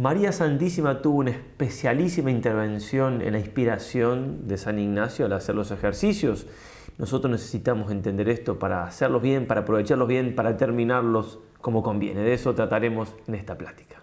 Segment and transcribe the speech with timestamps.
[0.00, 5.70] María Santísima tuvo una especialísima intervención en la inspiración de San Ignacio al hacer los
[5.72, 6.46] ejercicios.
[6.96, 12.22] Nosotros necesitamos entender esto para hacerlos bien, para aprovecharlos bien, para terminarlos como conviene.
[12.22, 14.00] De eso trataremos en esta plática.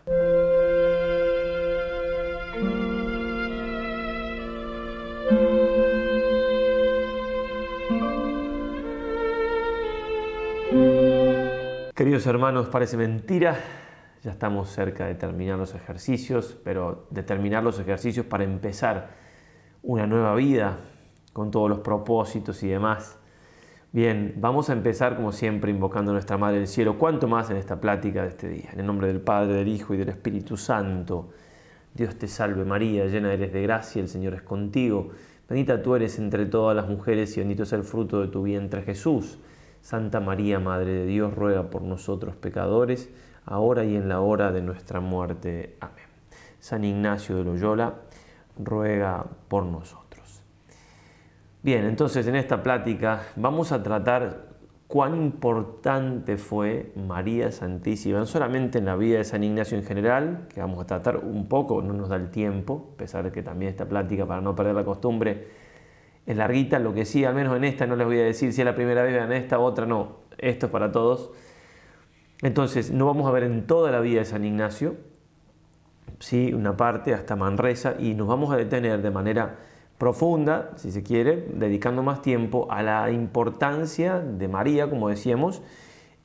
[11.95, 13.86] Queridos hermanos, parece mentira,
[14.27, 19.11] ya estamos cerca de terminar los ejercicios, pero de terminar los ejercicios para empezar
[19.83, 20.79] una nueva vida
[21.31, 23.17] con todos los propósitos y demás.
[23.93, 27.55] Bien, vamos a empezar como siempre invocando a nuestra Madre del Cielo, cuanto más en
[27.55, 28.69] esta plática de este día.
[28.73, 31.29] En el nombre del Padre, del Hijo y del Espíritu Santo.
[31.93, 35.11] Dios te salve María, llena eres de gracia, el Señor es contigo.
[35.47, 38.81] Bendita tú eres entre todas las mujeres y bendito es el fruto de tu vientre
[38.81, 39.39] Jesús.
[39.79, 43.09] Santa María, Madre de Dios, ruega por nosotros pecadores,
[43.47, 45.77] ahora y en la hora de nuestra muerte.
[45.79, 46.05] Amén.
[46.59, 47.95] San Ignacio de Loyola,
[48.57, 50.41] ruega por nosotros.
[51.63, 54.47] Bien, entonces en esta plática vamos a tratar
[54.87, 60.47] cuán importante fue María Santísima, no solamente en la vida de San Ignacio en general,
[60.53, 63.43] que vamos a tratar un poco, no nos da el tiempo, a pesar de que
[63.43, 65.47] también esta plática, para no perder la costumbre,
[66.25, 68.61] es larguita, lo que sí, al menos en esta no les voy a decir si
[68.61, 71.31] es la primera vez, en esta, otra no, esto es para todos.
[72.41, 74.95] Entonces, no vamos a ver en toda la vida de San Ignacio,
[76.19, 76.53] ¿sí?
[76.53, 79.55] una parte hasta Manresa, y nos vamos a detener de manera
[79.97, 85.63] profunda, si se quiere, dedicando más tiempo a la importancia de María, como decíamos,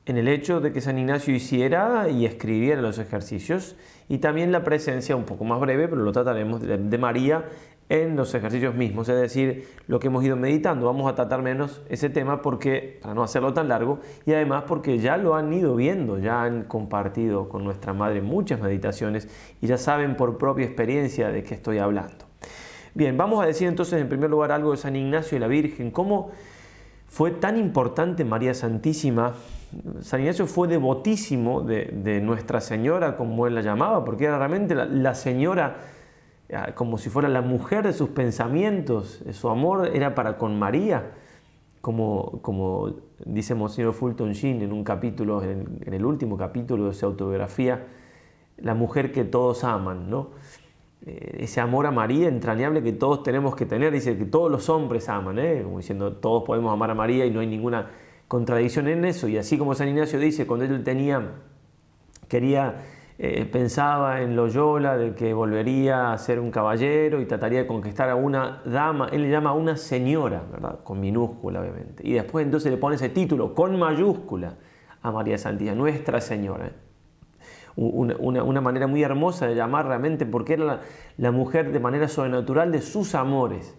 [0.05, 3.75] en el hecho de que San Ignacio hiciera y escribiera los ejercicios,
[4.07, 7.45] y también la presencia, un poco más breve, pero lo trataremos, de María
[7.93, 10.87] en los ejercicios mismos, es decir, lo que hemos ido meditando.
[10.87, 14.97] Vamos a tratar menos ese tema porque para no hacerlo tan largo y además porque
[14.97, 19.27] ya lo han ido viendo, ya han compartido con nuestra madre muchas meditaciones
[19.61, 22.25] y ya saben por propia experiencia de qué estoy hablando.
[22.95, 25.91] Bien, vamos a decir entonces en primer lugar algo de San Ignacio y la Virgen,
[25.91, 26.31] cómo
[27.07, 29.33] fue tan importante María Santísima.
[30.01, 35.13] San Ignacio fue devotísimo de, Nuestra Señora, como él la llamaba, porque era realmente la
[35.13, 35.92] señora
[36.75, 41.11] como si fuera la mujer de sus pensamientos, su amor era para con María,
[41.81, 47.05] como, como dice Monsignor Fulton Sheen en un capítulo, en, el último capítulo de su
[47.05, 47.87] autobiografía,
[48.57, 50.29] la mujer que todos aman, ¿no?
[51.05, 54.69] Eh, ese amor a María entrañable que todos tenemos que tener, dice que todos los
[54.69, 55.61] hombres aman, ¿eh?
[55.63, 57.89] como diciendo todos podemos amar a María y no hay ninguna
[58.29, 61.31] contradicción en eso, y así como San Ignacio dice, cuando él tenía,
[62.29, 62.81] quería
[63.25, 68.09] eh, pensaba en Loyola de que volvería a ser un caballero y trataría de conquistar
[68.09, 70.79] a una dama, él le llama a una señora, ¿verdad?
[70.83, 72.05] Con minúscula obviamente.
[72.05, 74.55] Y después entonces le pone ese título con mayúscula
[75.01, 76.73] a María Santísima, Nuestra Señora.
[77.77, 80.81] Una, manera muy hermosa de llamar realmente porque era
[81.15, 83.73] la, mujer de manera sobrenatural de sus amores.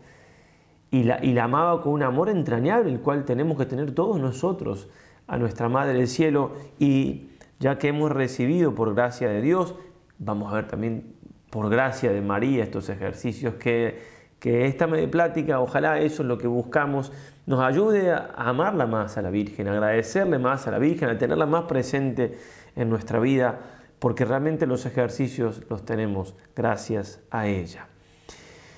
[0.91, 4.19] Y la, y la amaba con un amor entrañable, el cual tenemos que tener todos
[4.19, 4.88] nosotros
[5.27, 6.53] a nuestra Madre del Cielo.
[6.78, 9.75] Y ya que hemos recibido por gracia de Dios,
[10.19, 11.15] vamos a ver también
[11.50, 14.03] por gracia de María estos ejercicios que,
[14.41, 17.12] que esta plática, ojalá eso es lo que buscamos,
[17.47, 21.19] nos ayude a amarla más a la Virgen, a agradecerle más a la Virgen, a
[21.19, 22.37] tenerla más presente
[22.75, 23.60] en nuestra vida,
[23.98, 27.86] porque realmente los ejercicios los tenemos gracias a ella.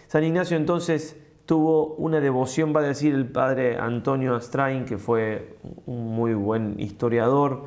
[0.08, 1.16] San Ignacio entonces
[1.46, 5.56] tuvo una devoción, va a decir el padre Antonio Astrain, que fue
[5.86, 7.64] un muy buen historiador,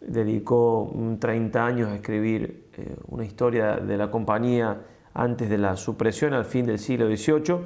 [0.00, 4.82] dedicó 30 años a escribir eh, una historia de la compañía
[5.14, 7.56] antes de la supresión al fin del siglo XVIII.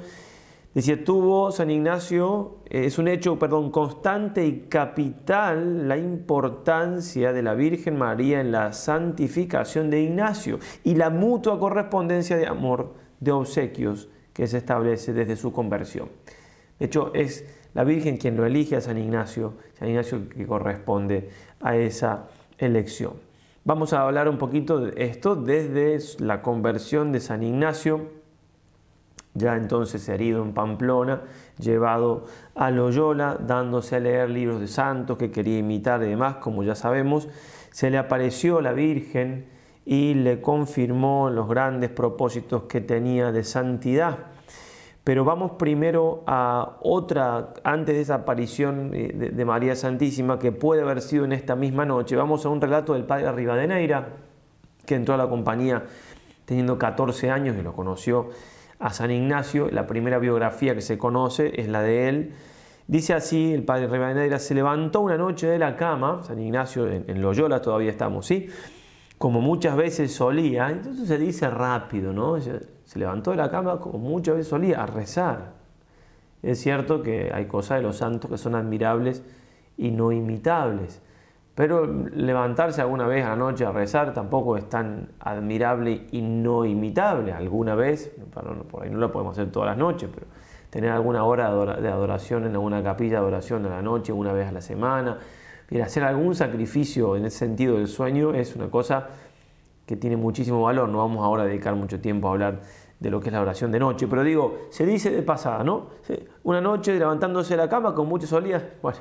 [0.73, 7.43] Decía, tuvo San Ignacio, eh, es un hecho, perdón, constante y capital la importancia de
[7.43, 13.33] la Virgen María en la santificación de Ignacio y la mutua correspondencia de amor, de
[13.33, 16.07] obsequios que se establece desde su conversión.
[16.79, 21.29] De hecho, es la Virgen quien lo elige a San Ignacio, San Ignacio que corresponde
[21.61, 22.27] a esa
[22.57, 23.13] elección.
[23.63, 28.09] Vamos a hablar un poquito de esto desde la conversión de San Ignacio,
[29.33, 31.21] ya entonces herido en Pamplona,
[31.59, 32.25] llevado
[32.55, 36.75] a Loyola, dándose a leer libros de santos que quería imitar y demás, como ya
[36.75, 37.29] sabemos,
[37.69, 39.45] se le apareció la Virgen
[39.85, 44.30] y le confirmó los grandes propósitos que tenía de santidad.
[45.03, 50.83] Pero vamos primero a otra, antes de esa aparición eh, de, María Santísima, que puede
[50.83, 52.15] haber sido en esta misma noche.
[52.15, 54.09] Vamos a un relato del padre Rivadeneira,
[54.85, 55.83] que entró a la compañía
[56.45, 58.29] teniendo 14 años y lo conoció
[58.77, 59.69] a San Ignacio.
[59.71, 62.33] La primera biografía que se conoce es la de él.
[62.87, 67.05] Dice así, el padre Rivadeneira se levantó una noche de la cama, San Ignacio en,
[67.07, 68.49] en Loyola todavía estamos, ¿sí?
[69.21, 72.37] como muchas veces solía, entonces se dice rápido, ¿no?
[72.91, 75.53] Se levantó de la cama como muchas veces solía, a rezar.
[76.43, 79.23] Es cierto que hay cosas de los santos que son admirables
[79.77, 81.01] y no imitables,
[81.55, 86.65] pero levantarse alguna vez a la noche a rezar tampoco es tan admirable y no
[86.65, 87.31] imitable.
[87.31, 88.11] Alguna vez,
[88.69, 90.27] por ahí no lo podemos hacer todas las noches, pero
[90.69, 94.49] tener alguna hora de adoración en alguna capilla de adoración a la noche, una vez
[94.49, 95.17] a la semana,
[95.69, 99.07] Mira, hacer algún sacrificio en ese sentido del sueño es una cosa
[99.85, 100.89] que tiene muchísimo valor.
[100.89, 102.59] No vamos ahora a dedicar mucho tiempo a hablar
[103.01, 105.87] de lo que es la oración de noche, pero digo, se dice de pasada, ¿no?
[106.43, 108.99] Una noche levantándose de la cama con muchos solías, bueno,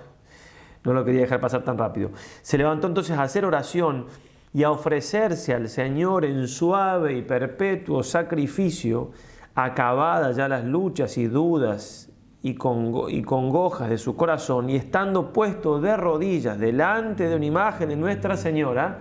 [0.85, 2.11] no lo quería dejar pasar tan rápido.
[2.41, 4.07] Se levantó entonces a hacer oración
[4.55, 9.11] y a ofrecerse al Señor en suave y perpetuo sacrificio,
[9.55, 12.11] acabadas ya las luchas y dudas
[12.41, 17.45] y, con, y congojas de su corazón, y estando puesto de rodillas delante de una
[17.45, 18.99] imagen de Nuestra Señora,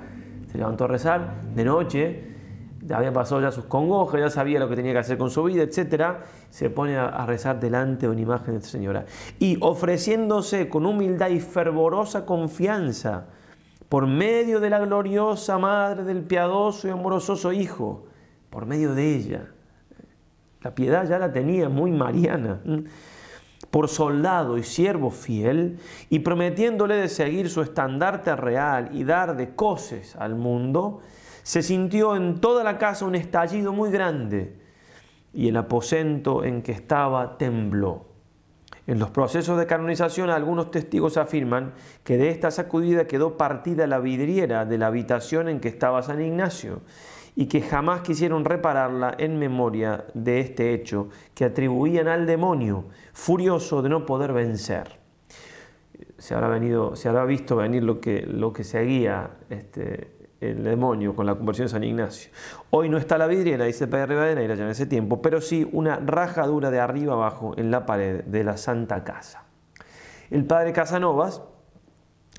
[0.51, 2.28] se levantó a rezar de noche,
[2.93, 5.63] había pasado ya sus congojas, ya sabía lo que tenía que hacer con su vida,
[5.63, 6.17] etc.,
[6.49, 9.05] se pone a, rezar delante de una imagen de Nuestra Señora.
[9.39, 13.25] Y ofreciéndose con humildad y fervorosa confianza,
[13.87, 18.05] por medio de la gloriosa Madre del piadoso y amoroso Hijo,
[18.49, 19.47] por medio de ella.
[20.61, 22.59] La piedad ya la tenía muy mariana
[23.69, 29.53] por soldado y siervo fiel, y prometiéndole de seguir su estandarte real y dar de
[29.55, 31.01] coces al mundo,
[31.49, 34.55] se sintió en toda la casa un estallido muy grande,
[35.33, 38.05] y el aposento en que estaba tembló.
[38.85, 41.73] En los procesos de canonización algunos testigos afirman
[42.03, 46.21] que de esta sacudida quedó partida la vidriera de la habitación en que estaba San
[46.21, 46.81] Ignacio
[47.35, 53.81] y que jamás quisieron repararla en memoria de este hecho que atribuían al demonio, furioso
[53.81, 54.99] de no poder vencer.
[56.19, 61.15] Se habrá, venido, se habrá visto venir lo que, lo que seguía este, el demonio
[61.15, 62.31] con la conversión de San Ignacio.
[62.69, 65.97] Hoy no está la vidriera, dice padre Rivadeneira ya en ese tiempo, pero sí una
[65.97, 69.43] rajadura de arriba abajo en la pared de la Santa Casa.
[70.29, 71.41] El padre Casanovas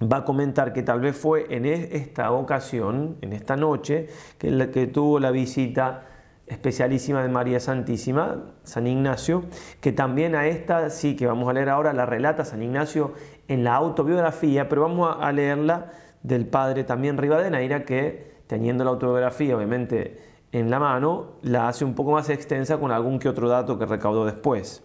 [0.01, 4.09] va a comentar que tal vez fue en esta ocasión, en esta noche,
[4.39, 6.07] que tuvo la visita
[6.47, 9.45] especialísima de María Santísima, San Ignacio,
[9.81, 13.13] que también a esta sí que vamos a leer ahora, la relata San Ignacio
[13.47, 19.57] en la autobiografía, pero vamos a leerla del padre también Rivadeneira, que teniendo la autobiografía
[19.57, 20.19] obviamente
[20.53, 23.87] en la mano, la hace un poco más extensa con algún que otro dato que
[23.87, 24.83] recaudó después.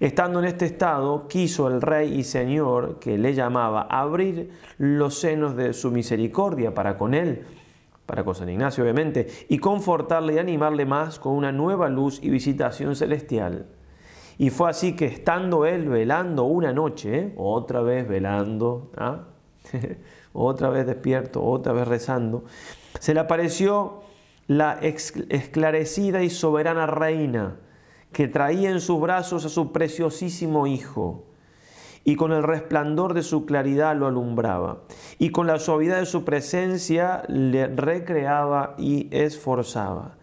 [0.00, 5.56] Estando en este estado, quiso el Rey y Señor, que le llamaba, abrir los senos
[5.56, 7.44] de su misericordia para con él,
[8.04, 12.28] para con San Ignacio obviamente, y confortarle y animarle más con una nueva luz y
[12.28, 13.66] visitación celestial.
[14.36, 19.28] Y fue así que estando él velando una noche, otra vez velando, ¿ah?
[20.34, 22.44] otra vez despierto, otra vez rezando,
[22.98, 24.02] se le apareció
[24.46, 27.56] la esclarecida y soberana reina,
[28.12, 31.24] que traía en sus brazos a su preciosísimo Hijo,
[32.04, 34.82] y con el resplandor de su claridad lo alumbraba,
[35.18, 40.16] y con la suavidad de su presencia le recreaba y esforzaba.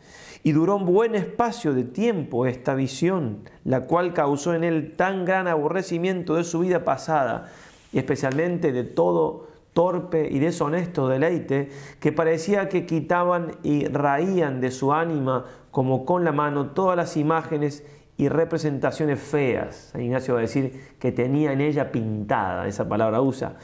[0.43, 5.25] Y duró un buen espacio de tiempo esta visión, la cual causó en él tan
[5.25, 7.51] gran aborrecimiento de su vida pasada,
[7.91, 11.69] y especialmente de todo torpe y deshonesto deleite,
[11.99, 17.17] que parecía que quitaban y raían de su ánima como con la mano todas las
[17.17, 17.85] imágenes
[18.17, 19.93] y representaciones feas.
[19.97, 23.55] Ignacio va a decir que tenía en ella pintada, esa palabra usa.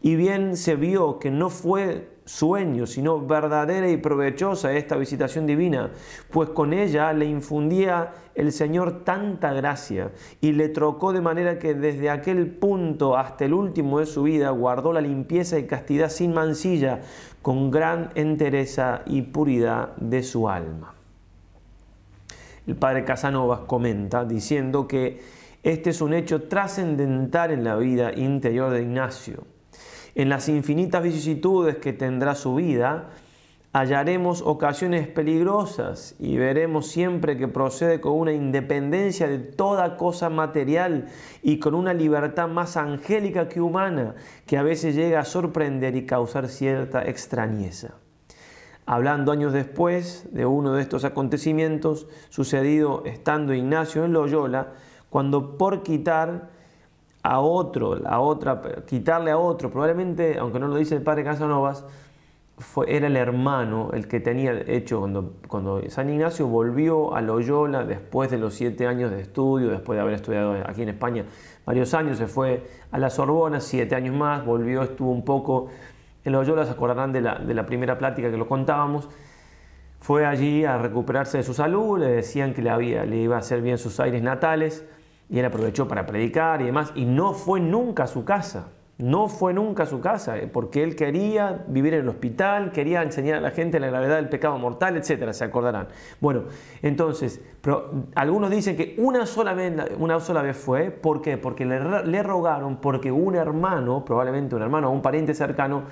[0.00, 5.90] Y bien se vio que no fue sueño, sino verdadera y provechosa esta visitación divina,
[6.30, 11.74] pues con ella le infundía el Señor tanta gracia y le trocó de manera que
[11.74, 16.34] desde aquel punto hasta el último de su vida guardó la limpieza y castidad sin
[16.34, 17.00] mancilla,
[17.42, 20.94] con gran entereza y puridad de su alma.
[22.66, 25.22] El padre Casanovas comenta diciendo que
[25.62, 29.55] este es un hecho trascendental en la vida interior de Ignacio
[30.16, 33.10] en las infinitas vicisitudes que tendrá su vida,
[33.74, 41.08] hallaremos ocasiones peligrosas y veremos siempre que procede con una independencia de toda cosa material
[41.42, 44.14] y con una libertad más angélica que humana,
[44.46, 47.96] que a veces llega a sorprender y causar cierta extrañeza.
[48.86, 54.72] Hablando años después de uno de estos acontecimientos, sucedido estando Ignacio en Loyola,
[55.10, 56.55] cuando por quitar
[57.26, 61.84] a otro, a otra, quitarle a otro, probablemente, aunque no lo dice el padre Casanovas,
[62.58, 67.84] fue, era el hermano el que tenía hecho cuando, cuando San Ignacio volvió a Loyola
[67.84, 71.24] después de los siete años de estudio, después de haber estudiado aquí en España
[71.66, 75.68] varios años, se fue a la Sorbona, siete años más, volvió, estuvo un poco
[76.24, 79.08] en Loyola, se acordarán de la, de la primera plática que lo contábamos,
[80.00, 83.40] fue allí a recuperarse de su salud, le decían que le, había, le iba a
[83.40, 84.86] hacer bien sus aires natales,
[85.28, 88.68] y él aprovechó para predicar y demás, y no fue nunca a su casa.
[88.98, 93.02] No fue nunca a su casa, eh, porque él quería vivir en el hospital, quería
[93.02, 95.88] enseñar a la gente la gravedad del pecado mortal, etcétera, se acordarán.
[96.18, 96.44] Bueno,
[96.80, 101.36] entonces, pero algunos dicen que una sola vez, una sola vez fue, ¿por qué?
[101.36, 105.82] Porque le, le rogaron, porque un hermano, probablemente un hermano o un pariente cercano,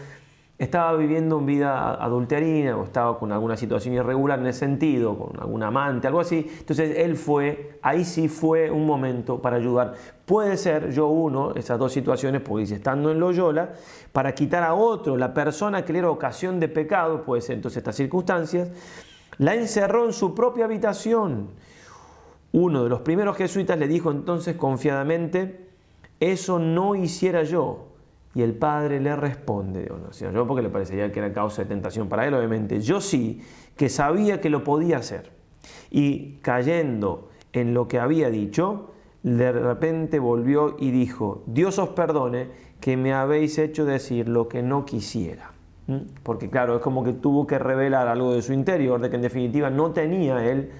[0.56, 5.40] estaba viviendo una vida adulterina o estaba con alguna situación irregular en ese sentido, con
[5.40, 6.46] algún amante, algo así.
[6.58, 9.94] Entonces él fue, ahí sí fue un momento para ayudar.
[10.24, 13.70] Puede ser yo uno, esas dos situaciones, porque dice, estando en Loyola,
[14.12, 17.78] para quitar a otro, la persona que le era ocasión de pecado, puede ser entonces
[17.78, 18.68] estas circunstancias,
[19.38, 21.48] la encerró en su propia habitación.
[22.52, 25.66] Uno de los primeros jesuitas le dijo entonces confiadamente,
[26.20, 27.93] eso no hiciera yo
[28.34, 32.08] y el padre le responde, no, yo porque le parecería que era causa de tentación
[32.08, 32.80] para él, obviamente.
[32.80, 33.42] Yo sí,
[33.76, 35.30] que sabía que lo podía hacer.
[35.90, 38.90] Y cayendo en lo que había dicho,
[39.22, 42.48] de repente volvió y dijo, Dios os perdone
[42.80, 45.52] que me habéis hecho decir lo que no quisiera.
[45.86, 45.98] ¿Mm?
[46.22, 49.22] Porque claro, es como que tuvo que revelar algo de su interior, de que en
[49.22, 50.70] definitiva no tenía él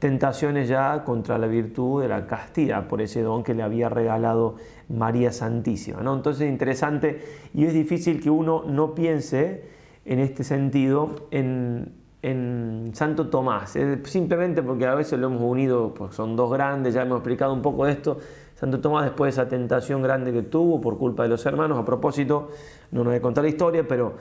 [0.00, 4.56] tentaciones ya contra la virtud de la castidad, por ese don que le había regalado
[4.88, 6.00] María Santísima.
[6.00, 6.14] ¿no?
[6.14, 7.22] Entonces es interesante
[7.54, 9.62] y es difícil que uno no piense
[10.06, 11.98] en este sentido en,
[12.92, 17.18] Santo Tomás, simplemente porque a veces lo hemos unido, pues son dos grandes, ya hemos
[17.18, 18.18] explicado un poco de esto.
[18.56, 21.84] Santo Tomás después de esa tentación grande que tuvo por culpa de los hermanos, a
[21.84, 22.50] propósito,
[22.90, 24.16] no nos voy a contar la historia, pero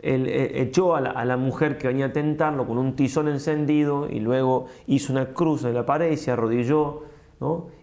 [0.00, 4.20] él eh, echó a la, mujer que venía a tentarlo con un tizón encendido y
[4.20, 7.02] luego hizo una cruz en la pared y se arrodilló,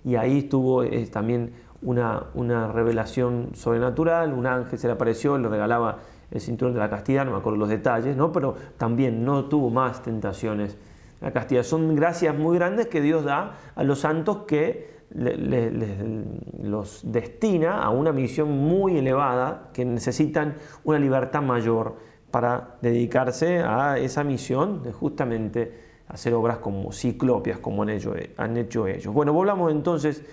[0.04, 1.54] y ahí estuvo también
[1.84, 6.00] una, una, revelación sobrenatural, un ángel se le apareció, le regalaba
[6.32, 8.32] el cinturón de la castidad, no me acuerdo los detalles, ¿no?
[8.32, 10.76] pero también no tuvo más tentaciones.
[11.22, 17.84] La castidad son gracias muy grandes que Dios da a los santos que los destina
[17.84, 21.96] a una misión muy elevada, que necesitan una libertad mayor
[22.32, 28.58] para dedicarse a esa misión de justamente hacer obras como ciclopias, como han hecho, han
[28.58, 29.14] hecho ellos.
[29.14, 30.24] Bueno, volvamos entonces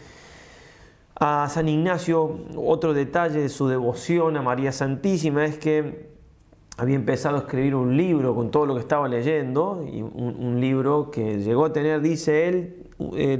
[1.14, 2.40] a San Ignacio.
[2.56, 6.10] Otro detalle de su devoción a María Santísima es que
[6.78, 11.10] había empezado a escribir un libro con todo lo que estaba leyendo, y un, libro
[11.10, 12.89] que llegó a tener, dice él,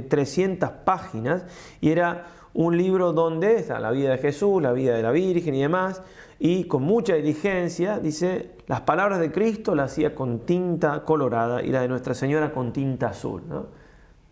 [0.09, 1.45] 300 eh, páginas,
[1.79, 5.55] y era un libro donde está la vida de Jesús, la vida de la Virgen
[5.55, 6.01] y demás,
[6.39, 11.67] y con mucha diligencia, dice, las palabras de Cristo las hacía con tinta colorada y
[11.67, 13.43] la de Nuestra Señora con tinta azul.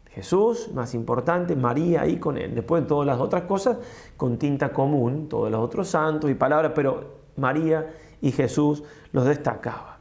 [0.08, 2.56] Jesús, más importante, María ahí con él.
[2.56, 3.78] Después todas las otras cosas
[4.18, 9.99] con tinta común, todos los otros santos y palabras, pero María y Jesús los destacaba.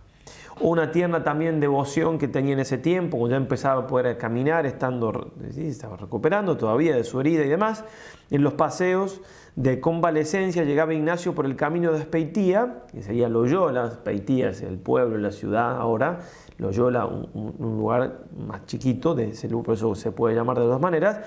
[0.61, 5.33] Una tierna también devoción que tenía en ese tiempo, ya empezaba a poder caminar, estando,
[5.57, 7.85] estaba recuperando todavía de su herida y demás.
[8.31, 9.21] En los paseos
[9.55, 14.79] de convalecencia llegaba Ignacio por el camino de Espeitía, que sería Loyola, Espeitía es el
[14.79, 16.21] pueblo, la ciudad ahora,
[16.59, 20.81] Loyola un, un lugar más chiquito, de ese, por eso se puede llamar de dos
[20.81, 21.21] maneras.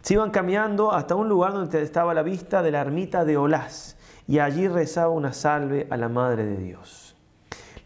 [0.00, 3.98] Se iban caminando hasta un lugar donde estaba la vista de la ermita de Olás
[4.26, 7.09] y allí rezaba una salve a la Madre de Dios.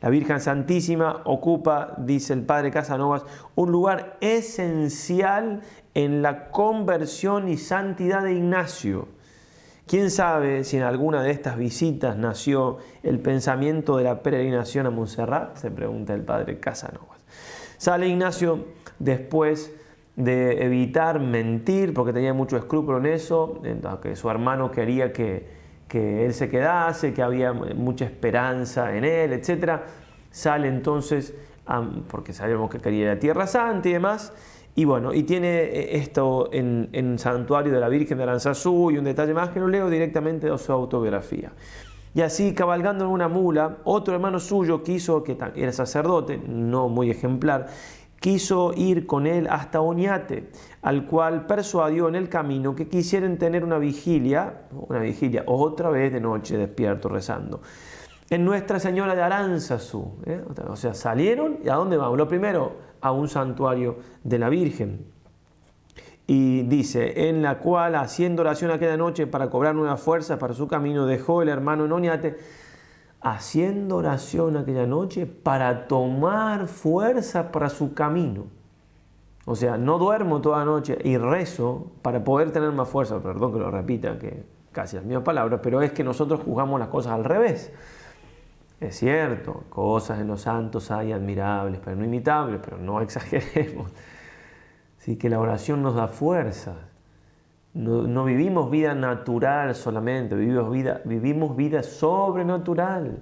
[0.04, 5.62] La Virgen Santísima ocupa, dice el Padre Casanovas, un lugar esencial
[5.94, 9.08] en la conversión y santidad de Ignacio.
[9.87, 14.90] ¿Quién sabe si en alguna de estas visitas nació el pensamiento de la peregrinación a
[14.90, 15.56] Montserrat?
[15.56, 17.25] Se pregunta el Padre Casanovas.
[17.78, 18.66] Sale Ignacio
[18.99, 19.75] después
[20.16, 23.62] de evitar mentir, porque tenía mucho escrúpulo en eso,
[24.02, 25.63] que su hermano quería que
[25.94, 29.82] que él se quedase, que había mucha esperanza en él, etc.
[30.28, 31.32] Sale entonces,
[32.08, 34.32] porque sabemos que quería ir a Tierra Santa y demás,
[34.74, 38.98] y bueno, y tiene eh, esto en, en Santuario de la Virgen de Aranzazú y
[38.98, 41.52] un detalle más que no leo directamente de su autobiografía.
[42.12, 47.08] Y así, cabalgando en una mula, otro hermano suyo quiso, que era sacerdote, no muy
[47.08, 47.68] ejemplar,
[48.25, 50.49] quiso ir con él hasta Oñate,
[50.81, 56.11] al cual persuadió en el camino que quisieran tener una vigilia, una vigilia otra vez
[56.11, 57.61] de noche despierto rezando.
[58.31, 60.43] En Nuestra Señora de Aranzazú, ¿eh?
[60.66, 62.16] o sea, salieron y ¿a dónde vamos?
[62.16, 65.04] Lo primero, a un santuario de la Virgen.
[66.26, 70.66] Y dice, en la cual haciendo oración aquella noche para cobrar nuevas fuerzas para su
[70.66, 72.38] camino, dejó el hermano en Oñate
[73.25, 78.45] haciendo oración aquella noche para tomar fuerza para su camino.
[79.47, 83.21] O sea, no duermo toda la noche y rezo para poder tener más fuerza.
[83.21, 86.88] Perdón que lo repita, que casi las mismas palabras, pero es que nosotros juzgamos las
[86.88, 87.73] cosas al revés.
[88.81, 93.90] Es cierto, cosas en los santos hay admirables, pero no imitables, pero no exageremos.
[94.99, 96.75] Así que la oración nos da fuerza.
[97.75, 103.19] No, vivimos vida natural solamente, vivimos vida, vivimos vida sobrenatural.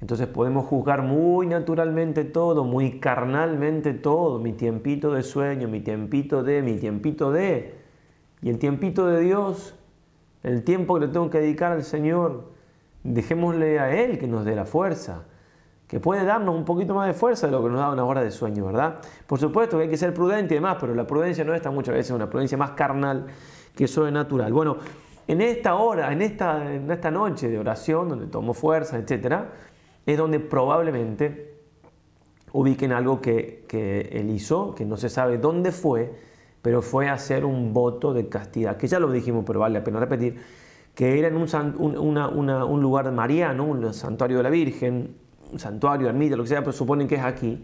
[0.00, 6.42] Entonces podemos juzgar muy naturalmente todo, muy carnalmente todo, mi tiempito de sueño, mi tiempito
[6.42, 7.74] de, mi tiempito de,
[8.40, 9.74] y el tiempito de Dios,
[10.42, 12.50] el tiempo que le tengo que dedicar al Señor,
[13.04, 15.26] dejémosle a Él que nos dé la fuerza
[15.86, 18.22] que puede darnos un poquito más de fuerza de lo que nos da una hora
[18.22, 18.96] de sueño, ¿verdad?
[19.26, 21.94] Por supuesto que hay que ser prudente y demás, pero la prudencia no está muchas
[21.94, 23.26] veces una prudencia más carnal
[23.74, 24.52] que sobrenatural.
[24.52, 24.78] Bueno,
[25.28, 29.36] en esta hora, en esta, en esta noche de oración, donde tomo fuerza, etc.,
[30.04, 31.54] es donde probablemente
[32.52, 36.12] ubiquen algo que, que él hizo, que no se sabe dónde fue,
[36.62, 40.00] pero fue hacer un voto de castidad, que ya lo dijimos, pero vale la pena
[40.00, 40.40] repetir,
[40.94, 45.25] que era en un, un lugar mariano, un santuario de la Virgen,
[45.56, 47.62] santuario, ermita, lo que sea, pero suponen que es aquí.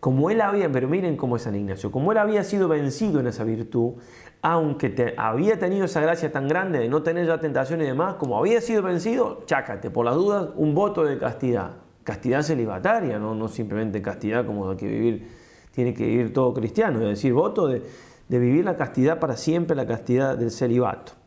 [0.00, 3.26] Como él había, pero miren cómo es San Ignacio, como él había sido vencido en
[3.26, 3.94] esa virtud,
[4.42, 8.14] aunque te, había tenido esa gracia tan grande de no tener ya tentación y demás,
[8.14, 11.72] como había sido vencido, chácate, por las dudas, un voto de castidad.
[12.02, 15.28] Castidad celibataria, no, no simplemente castidad como que vivir,
[15.72, 17.82] tiene que vivir todo cristiano, es decir, voto de,
[18.28, 21.19] de vivir la castidad para siempre, la castidad del celibato.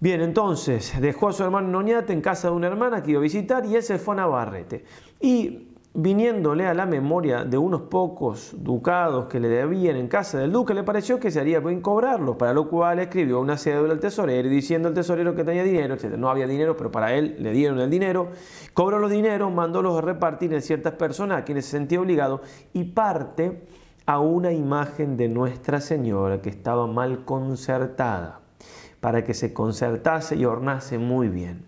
[0.00, 3.22] Bien, entonces dejó a su hermano Noñate en casa de una hermana que iba a
[3.22, 4.84] visitar y él se fue a Navarrete.
[5.20, 10.52] Y viniéndole a la memoria de unos pocos ducados que le debían en casa del
[10.52, 13.98] duque, le pareció que se haría bien cobrarlos, para lo cual escribió una cédula al
[13.98, 16.16] tesorero diciendo al tesorero que tenía dinero, etc.
[16.16, 18.28] No había dinero, pero para él le dieron el dinero,
[18.74, 22.40] cobró los dineros, mandólos a repartir en ciertas personas a quienes se sentía obligado
[22.72, 23.66] y parte
[24.06, 28.42] a una imagen de Nuestra Señora que estaba mal concertada
[29.00, 31.64] para que se concertase y ornase muy bien.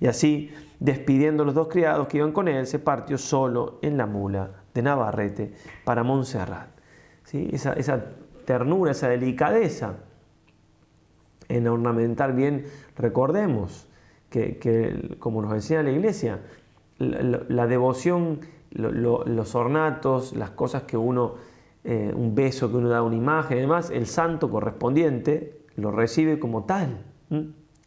[0.00, 3.96] Y así, despidiendo a los dos criados que iban con él, se partió solo en
[3.96, 5.52] la mula de Navarrete
[5.84, 6.68] para Montserrat.
[7.24, 7.48] ¿Sí?
[7.52, 8.04] Esa,
[8.44, 9.96] ternura, esa delicadeza
[11.48, 13.88] en ornamentar bien, recordemos
[14.30, 16.40] que, como nos enseña la iglesia,
[16.98, 21.34] la, devoción, los ornatos, las cosas que uno,
[21.84, 25.90] eh, un beso que uno da a una imagen y demás, el santo correspondiente lo
[25.90, 26.98] recibe como tal.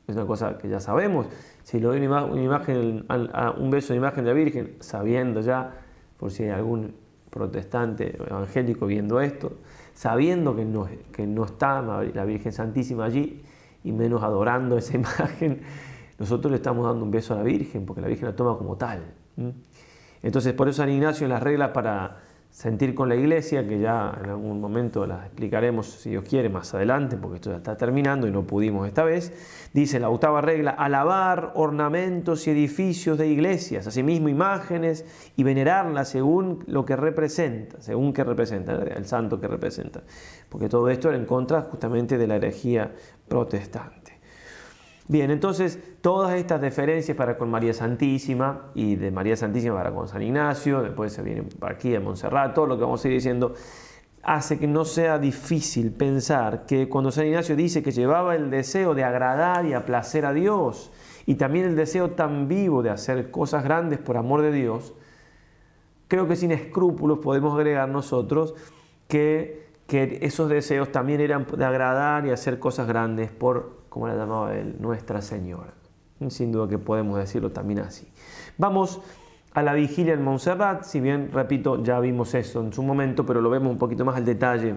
[0.07, 1.27] Es una cosa que ya sabemos.
[1.63, 3.05] Si le doy una imagen,
[3.57, 5.73] un beso de imagen de la Virgen, sabiendo ya,
[6.17, 6.95] por si hay algún
[7.29, 9.53] protestante evangélico viendo esto,
[9.93, 13.43] sabiendo que no, que no está la Virgen Santísima allí
[13.83, 15.61] y menos adorando esa imagen,
[16.17, 18.75] nosotros le estamos dando un beso a la Virgen porque la Virgen la toma como
[18.75, 19.03] tal.
[20.21, 22.17] Entonces, por eso San Ignacio en las reglas para
[22.49, 26.73] sentir con la iglesia, que ya en algún momento las explicaremos si Dios quiere más
[26.73, 29.31] adelante, porque esto ya está terminando y no pudimos esta vez,
[29.73, 36.63] dice la octava regla, alabar ornamentos y edificios de iglesias, asimismo imágenes y venerarlas según
[36.67, 40.01] lo que representa, según que representa, el santo que representa,
[40.49, 42.91] porque todo esto era en contra justamente de la herejía
[43.27, 43.98] protestante.
[45.11, 50.07] Bien, entonces todas estas deferencias para con María Santísima y de María Santísima para con
[50.07, 53.55] San Ignacio, después se viene aquí de Montserrat, todo lo que vamos a ir diciendo,
[54.21, 58.93] hace que no sea difícil pensar que cuando San Ignacio dice que llevaba el deseo
[58.93, 60.91] de agradar y aplacer a Dios
[61.25, 64.93] y también el deseo tan vivo de hacer cosas grandes por amor de Dios,
[66.07, 68.53] creo que sin escrúpulos podemos agregar nosotros
[69.07, 74.15] que, que esos deseos también eran de agradar y hacer cosas grandes por como la
[74.15, 75.73] llamaba él, Nuestra Señora.
[76.29, 78.07] Sin duda que podemos decirlo también así.
[78.57, 79.01] Vamos
[79.51, 83.41] a la vigilia en Montserrat, si bien, repito, ya vimos eso en su momento, pero
[83.41, 84.75] lo vemos un poquito más al detalle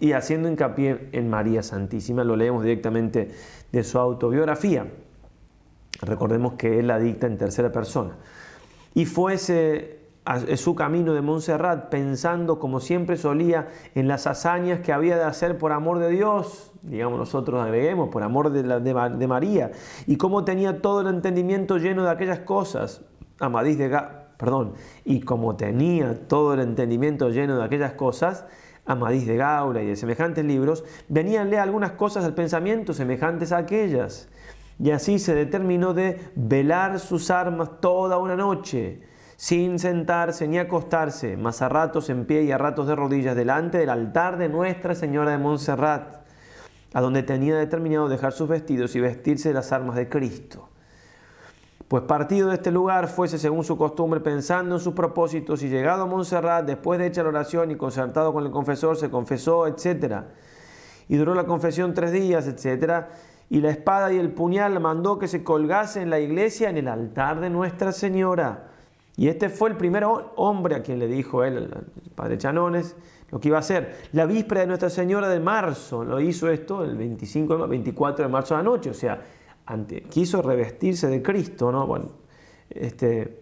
[0.00, 3.30] y haciendo hincapié en María Santísima, lo leemos directamente
[3.70, 4.84] de su autobiografía.
[6.02, 8.16] Recordemos que él la dicta en tercera persona.
[8.94, 10.00] Y fuese
[10.56, 15.58] su camino de Montserrat pensando, como siempre solía, en las hazañas que había de hacer
[15.58, 19.70] por amor de Dios, digamos nosotros agreguemos, por amor de, de, María,
[20.06, 23.02] y cómo tenía todo el entendimiento lleno de aquellas cosas,
[23.38, 23.88] Amadís de
[24.36, 28.46] perdón, y como tenía todo el entendimiento lleno de aquellas cosas,
[28.86, 34.28] Amadís de Gaula y de semejantes libros, veníanle algunas cosas al pensamiento semejantes a aquellas.
[34.78, 39.02] Y así se determinó de velar sus armas toda una noche,
[39.36, 43.78] sin sentarse ni acostarse, más a ratos en pie y a ratos de rodillas, delante
[43.78, 46.26] del altar de Nuestra Señora de Montserrat
[46.96, 50.70] a donde tenía determinado dejar sus vestidos y vestirse de las armas de Cristo.
[51.88, 56.04] Pues partido de este lugar, fuese según su costumbre, pensando en sus propósitos, y llegado
[56.04, 60.22] a Montserrat, después de hecha la oración y concertado con el confesor, se confesó, etc.
[61.08, 63.08] Y duró la confesión tres días, etc.
[63.50, 66.88] y la espada y el puñal mandó que se colgase en la iglesia en el
[66.88, 68.70] altar de Nuestra Señora.
[69.16, 70.04] Y este fue el primer
[70.36, 72.96] hombre a quien le dijo él, el padre Chanones,
[73.30, 74.08] lo que iba a hacer.
[74.12, 78.54] La víspera de Nuestra Señora de marzo, lo hizo esto el 25, 24 de marzo
[78.54, 79.22] de la noche, o sea,
[80.10, 81.86] quiso revestirse de Cristo, ¿no?
[81.86, 82.10] Bueno,
[82.68, 83.40] este,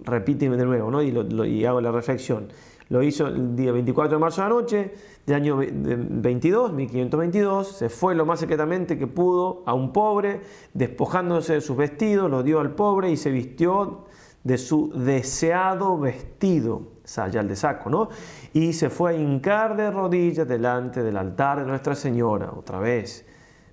[0.00, 1.02] repíteme de nuevo, ¿no?
[1.02, 1.10] Y,
[1.48, 2.48] y hago la reflexión.
[2.90, 7.88] Lo hizo el día 24 de marzo de la noche del año 22, 1522, se
[7.88, 10.40] fue lo más secretamente que pudo a un pobre,
[10.74, 14.04] despojándose de sus vestidos, lo dio al pobre y se vistió
[14.44, 18.08] de su deseado vestido, sayal de saco, ¿no?
[18.52, 23.24] Y se fue a hincar de rodillas delante del altar de Nuestra Señora, otra vez,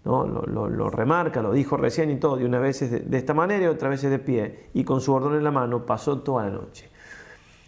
[0.06, 0.26] ¿no?
[0.26, 3.68] Lo, remarca, lo dijo recién y todo, de una vez de, de esta manera y
[3.68, 6.90] otra vez de pie, y con su orden en la mano pasó toda la noche.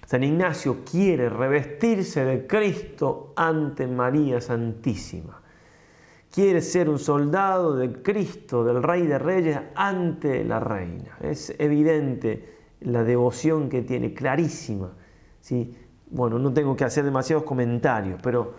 [0.05, 5.41] San Ignacio quiere revestirse de Cristo ante María Santísima.
[6.29, 11.17] Quiere ser un soldado de Cristo, del Rey de Reyes, ante la Reina.
[11.21, 14.91] Es evidente la devoción que tiene, clarísima.
[15.39, 15.75] ¿sí?
[16.09, 18.53] Bueno, no tengo que hacer demasiados comentarios, pero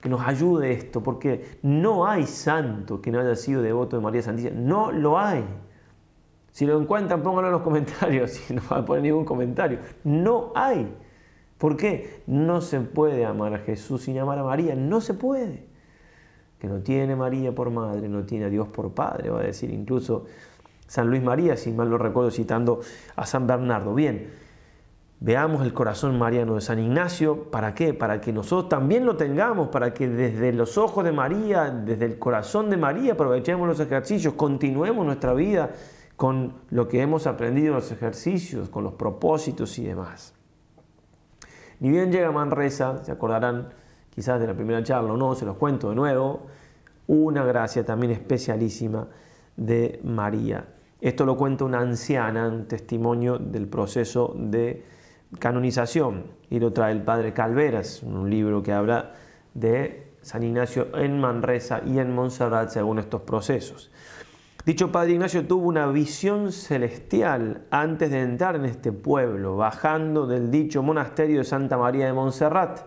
[0.00, 4.22] que nos ayude esto, porque no hay santo que no haya sido devoto de María
[4.22, 4.54] Santísima.
[4.54, 5.44] No lo hay.
[6.52, 9.78] Si lo encuentran, pónganlo en los comentarios, si no va a poner ningún comentario.
[10.04, 10.94] No hay.
[11.58, 12.22] ¿Por qué?
[12.26, 14.74] No se puede amar a Jesús sin amar a María.
[14.74, 15.66] No se puede.
[16.58, 19.70] Que no tiene María por madre, no tiene a Dios por padre, va a decir
[19.70, 20.26] incluso
[20.94, 22.78] San Luis María, si mal lo recuerdo, citando
[23.16, 23.96] a San Bernardo.
[23.96, 24.30] Bien,
[25.18, 27.50] veamos el corazón mariano de San Ignacio.
[27.50, 27.94] ¿Para qué?
[27.94, 32.20] Para que nosotros también lo tengamos, para que desde los ojos de María, desde el
[32.20, 35.72] corazón de María, aprovechemos los ejercicios, continuemos nuestra vida
[36.14, 40.32] con lo que hemos aprendido en los ejercicios, con los propósitos y demás.
[41.80, 43.70] Ni bien llega Manresa, se acordarán
[44.10, 46.46] quizás de la primera charla o no, se los cuento de nuevo,
[47.08, 49.08] una gracia también especialísima
[49.56, 50.68] de María.
[51.04, 54.86] Esto lo cuenta una anciana, un testimonio del proceso de
[55.38, 59.12] canonización, y lo trae el padre Calveras, un libro que habla
[59.52, 63.90] de San Ignacio en Manresa y en Montserrat según estos procesos.
[64.64, 70.50] Dicho padre Ignacio tuvo una visión celestial antes de entrar en este pueblo, bajando del
[70.50, 72.80] dicho monasterio de Santa María de Montserrat,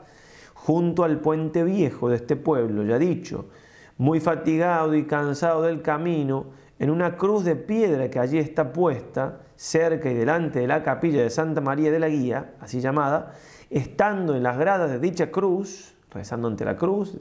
[0.56, 3.46] junto al puente viejo de este pueblo, ya dicho,
[4.00, 9.40] muy fatigado y cansado del camino, en una cruz de piedra que allí está puesta,
[9.56, 13.34] cerca y delante de la capilla de Santa María de la Guía, así llamada,
[13.70, 17.18] estando en las gradas de dicha cruz, rezando ante la cruz,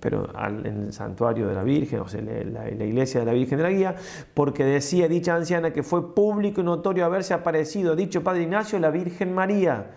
[0.00, 3.58] pero en el santuario de la Virgen, o sea, en la, iglesia de la Virgen
[3.58, 3.94] de la Guía,
[4.34, 8.90] porque decía dicha anciana que fue público y notorio haberse aparecido dicho Padre Ignacio la
[8.90, 9.92] Virgen María,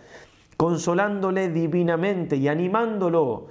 [0.57, 3.47] consolándole divinamente y animándolo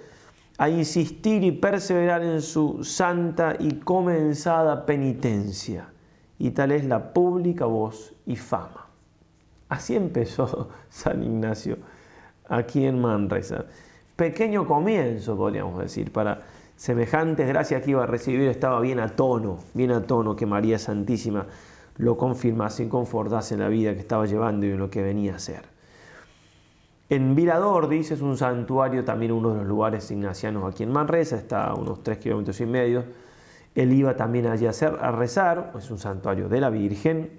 [0.59, 5.89] a insistir y perseverar en su santa y comenzada penitencia.
[6.39, 8.87] Y tal es la pública voz y fama.
[9.69, 11.79] Así empezó San Ignacio
[12.49, 13.65] aquí en Manresa
[14.17, 16.43] pequeño comienzo, podríamos decir, para
[16.77, 20.79] semejantes gracias que iba a recibir, estaba bien a tono, bien a tono que María
[20.79, 21.47] Santísima
[21.97, 25.37] lo confirmase y confortase en la vida que estaba llevando y en lo que venía
[25.37, 25.74] a ser.
[27.11, 31.37] En Virador, dice, es un santuario, también uno de los lugares ignacianos aquí en Manresa,
[31.37, 33.05] está a unos tres kilómetros y medio.
[33.75, 37.31] Él iba también allí a, hacer, a rezar, es un santuario de la Virgen.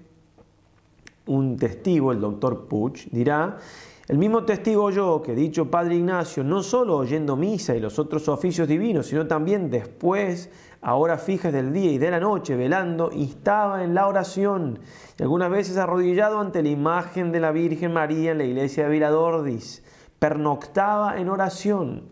[1.28, 3.58] Un testigo, el doctor Puch, dirá
[4.08, 8.30] el mismo testigo yo que dicho Padre Ignacio, no solo oyendo misa y los otros
[8.30, 13.10] oficios divinos, sino también después, a horas fijas del día y de la noche, velando,
[13.10, 14.78] estaba en la oración
[15.18, 18.92] y algunas veces arrodillado ante la imagen de la Virgen María en la iglesia de
[18.92, 19.84] Viladordis,
[20.20, 22.04] pernoctaba en oración,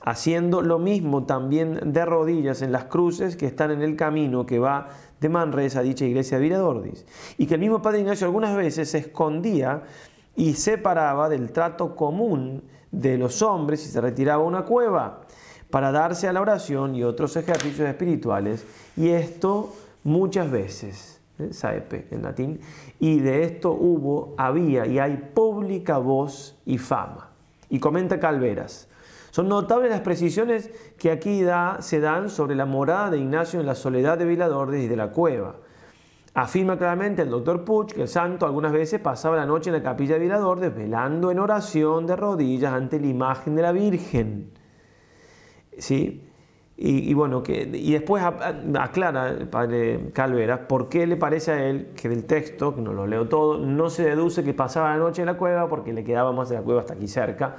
[0.00, 4.58] haciendo lo mismo también de rodillas en las cruces que están en el camino que
[4.58, 4.88] va
[5.20, 7.04] de Manresa a dicha iglesia de Viladordis.
[7.36, 9.82] Y que el mismo Padre Ignacio algunas veces se escondía
[10.36, 15.22] y separaba del trato común de los hombres y se retiraba a una cueva
[15.70, 18.64] para darse a la oración y otros ejercicios espirituales.
[18.96, 19.72] Y esto
[20.04, 21.52] muchas veces, ¿eh?
[21.52, 22.60] saepe en latín,
[23.00, 27.30] y de esto hubo, había y hay pública voz y fama.
[27.68, 28.88] Y comenta Calveras.
[29.30, 31.42] Son notables las precisiones que aquí
[31.80, 35.10] se dan sobre la morada de Ignacio en la soledad de Vilador y de la
[35.10, 35.56] cueva.
[36.38, 39.82] Afirma claramente el doctor Puch que el santo algunas veces pasaba la noche en la
[39.82, 44.50] capilla de Virador desvelando en oración de rodillas ante la imagen de la Virgen.
[45.78, 46.28] ¿Sí?
[46.76, 51.92] Y, bueno, que, y después aclara el padre Calvera por qué le parece a él
[51.96, 55.22] que del texto, que no lo leo todo, no se deduce que pasaba la noche
[55.22, 57.56] en la cueva porque le quedaba más de la cueva hasta aquí cerca.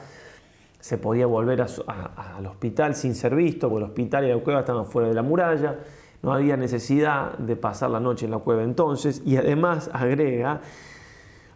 [0.79, 4.85] se podía volver al hospital sin ser visto, porque el hospital y la cueva estaban
[4.85, 5.79] fuera de la muralla,
[6.21, 8.63] no había necesidad de pasar la noche en la cueva.
[8.63, 10.61] Entonces, y además agrega,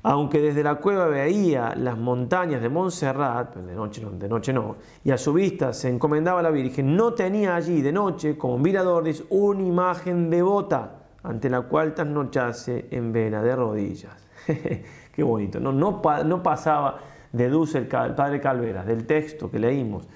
[0.04, 5.12] aunque desde la cueva veía las montañas de Montserrat, de noche, de noche no, y
[5.12, 9.04] a su vista se encomendaba a la Virgen, no tenía allí de noche, como mirador,
[9.30, 14.28] una imagen devota ante la cual trasnochase en vela de rodillas.
[15.16, 17.00] Qué bonito, no, no, no pasaba
[17.32, 20.08] deduce el, padre Calveras del texto que leímos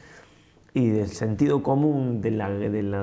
[0.76, 2.50] y del sentido común de la,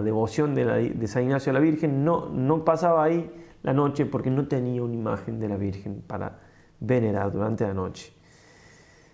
[0.03, 3.33] devoción de, San Ignacio a la Virgen, no, no pasaba ahí
[3.63, 6.39] la noche porque no tenía una imagen de la Virgen para
[6.81, 8.13] venerar durante la noche.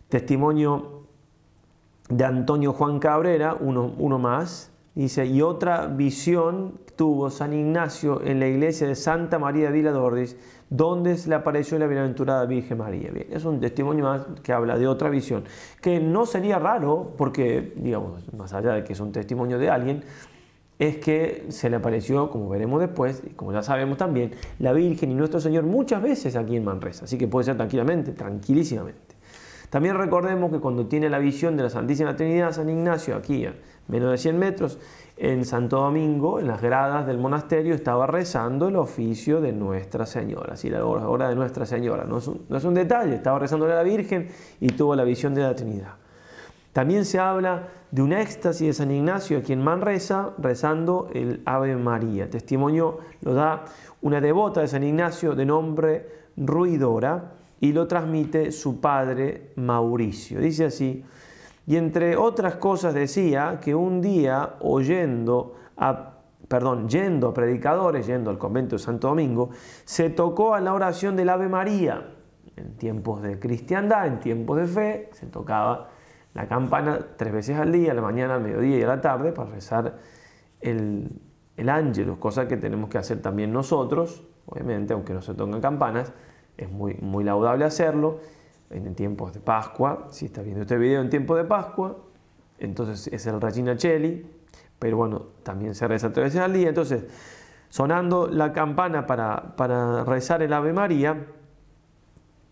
[0.09, 1.05] Testimonio
[2.09, 8.41] de Antonio Juan Cabrera, uno, uno más, dice, y otra visión tuvo San Ignacio en
[8.41, 10.37] la iglesia de Santa María de Viladordis,
[10.71, 13.11] donde se le apareció la bienaventurada Virgen María.
[13.31, 15.45] Es un testimonio más que habla de otra visión,
[15.81, 20.05] que no sería raro, porque, digamos, más allá de que es un testimonio de alguien,
[20.79, 25.11] es que se le apareció, como veremos después, y como ya sabemos también, la Virgen
[25.11, 29.17] y nuestro Señor muchas veces aquí en Manresa, así que puede ser tranquilamente, tranquilísimamente.
[29.71, 33.55] También recordemos que cuando tiene la visión de la Santísima Trinidad San Ignacio, aquí a
[33.89, 34.79] menos de 100 metros,
[35.21, 40.55] en Santo Domingo, en las gradas del monasterio, estaba rezando el oficio de Nuestra Señora,
[40.55, 42.05] así la hora de Nuestra Señora.
[42.05, 44.29] No es, un, detalle, estaba rezando a la Virgen
[44.61, 45.95] y tuvo la visión de la Trinidad.
[46.73, 51.75] También se habla de un éxtasis de San Ignacio, a quien reza, rezando el Ave
[51.75, 52.31] María.
[52.31, 53.65] Testimonio lo da
[54.03, 60.39] una devota de San Ignacio de nombre Ruidora y lo transmite su padre Mauricio.
[60.39, 61.05] Dice así,
[61.69, 66.15] y entre otras cosas decía que un día oyendo a
[66.49, 69.51] perdón, yendo a predicadores, yendo al convento de Santo Domingo,
[69.85, 72.15] se tocó a la oración del Ave María.
[72.57, 75.91] En tiempos de cristiandad, en tiempos de fe, se tocaba
[76.33, 79.33] la campana tres veces al día, a la mañana, al mediodía y a la tarde,
[79.33, 79.99] para rezar
[80.63, 81.21] el,
[81.59, 86.15] el cosa que tenemos que hacer también nosotros, obviamente, aunque no se tocan campanas,
[86.57, 88.21] es muy, muy laudable hacerlo
[88.71, 90.09] en tiempos de Pascua.
[90.11, 91.97] Si está viendo este video en tiempo de Pascua,
[92.59, 94.27] entonces es el Regina Cheli,
[94.79, 96.69] pero bueno, también se reza tres veces al día.
[96.69, 97.05] Entonces,
[97.69, 101.27] sonando la campana para, para rezar el Ave María,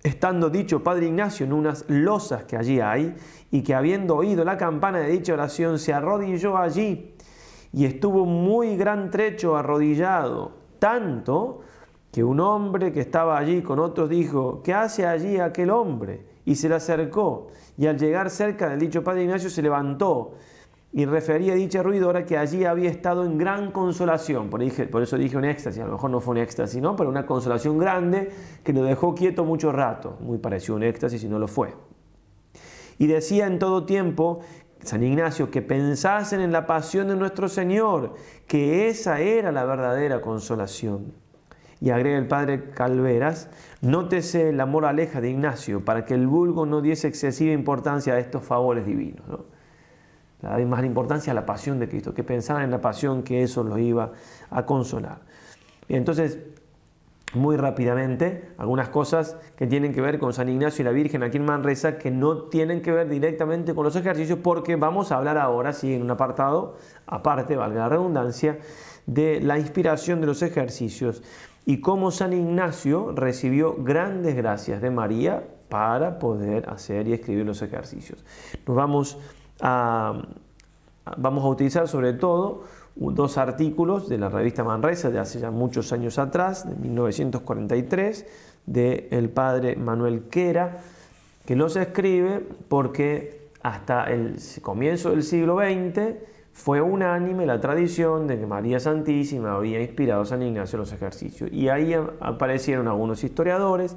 [0.02, 3.14] estando dicho Padre Ignacio en unas losas que allí hay,
[3.50, 7.16] y que habiendo oído la campana de dicha oración, se arrodilló allí
[7.72, 11.60] y estuvo muy gran trecho arrodillado, tanto
[12.16, 16.24] que un hombre que estaba allí con otros dijo, ¿qué hace allí aquel hombre?
[16.46, 20.32] Y se le acercó, y al llegar cerca del dicho padre Ignacio se levantó
[20.94, 24.48] y refería a dicha ruidora que allí había estado en gran consolación.
[24.48, 26.96] Por, eso dije un éxtasis, a lo mejor no fue un éxtasis, ¿no?
[26.96, 28.30] pero una consolación grande
[28.64, 30.16] que lo dejó quieto mucho rato.
[30.20, 31.74] Muy parecido a un éxtasis y no lo fue.
[32.96, 34.40] Y decía en todo tiempo
[34.80, 38.14] San Ignacio que pensasen en la pasión de nuestro Señor,
[38.46, 41.25] que esa era la verdadera consolación.
[41.80, 43.50] Y agrega el padre Calveras,
[43.82, 48.42] nótese la moraleja de Ignacio para que el vulgo no diese excesiva importancia a estos
[48.42, 49.26] favores divinos.
[49.28, 49.44] ¿no?
[50.56, 53.62] Le más importancia a la pasión de Cristo, que pensaran en la pasión que eso
[53.62, 54.12] los iba
[54.50, 55.20] a consolar.
[55.88, 56.38] Entonces,
[57.34, 61.36] muy rápidamente, algunas cosas que tienen que ver con San Ignacio y la Virgen aquí
[61.36, 65.36] en Manresa, que no tienen que ver directamente con los ejercicios, porque vamos a hablar
[65.36, 68.58] ahora, sí, en un apartado aparte, valga la redundancia,
[69.06, 71.22] de la inspiración de los ejercicios
[71.68, 77.60] y cómo San Ignacio recibió grandes gracias de María para poder hacer y escribir los
[77.60, 78.24] ejercicios.
[78.66, 79.18] Nos vamos
[79.60, 80.22] a,
[81.16, 82.62] vamos a utilizar sobre todo
[82.94, 88.26] dos artículos de la revista Manresa de hace ya muchos años atrás, de 1943,
[88.64, 90.78] del el padre Manuel Quera,
[91.44, 98.38] que los escribe porque hasta el comienzo del siglo XX fue unánime la tradición de
[98.38, 101.52] que María Santísima había inspirado a San Ignacio los ejercicios.
[101.52, 103.94] Y ahí aparecieron algunos historiadores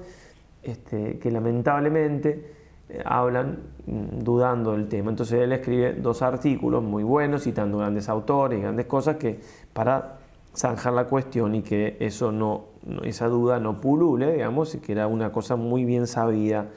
[0.62, 2.54] este, que lamentablemente
[2.90, 5.10] eh, hablan mm, dudando del tema.
[5.10, 9.40] Entonces él escribe dos artículos muy buenos, citando grandes autores y grandes cosas que
[9.72, 10.18] para
[10.54, 12.66] zanjar la cuestión y que eso no,
[13.04, 16.68] esa duda no pulule, digamos, que era una cosa muy bien sabida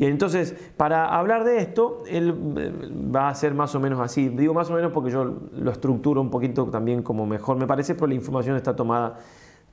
[0.00, 2.72] Bien, entonces, para hablar de esto, él eh,
[3.14, 4.30] va a ser más o menos así.
[4.30, 7.94] Digo más o menos porque yo lo estructuro un poquito también como mejor me parece,
[7.94, 9.18] pero la información está tomada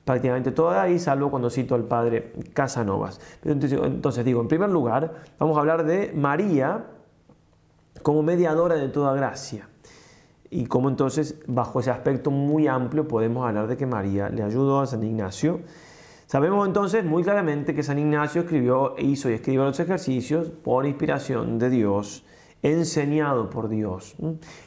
[0.04, 3.22] prácticamente toda ahí, salvo cuando cito al padre Casanovas.
[3.42, 6.84] Entonces, entonces digo, en primer lugar, vamos a hablar de María
[8.02, 9.66] como mediadora de toda gracia.
[10.50, 14.80] Y cómo entonces, bajo ese aspecto muy amplio, podemos hablar de que María le ayudó
[14.80, 15.60] a San Ignacio
[16.28, 21.58] Sabemos entonces muy claramente que San Ignacio escribió, hizo y escribió los ejercicios por inspiración
[21.58, 22.22] de Dios
[22.62, 24.14] enseñado por Dios.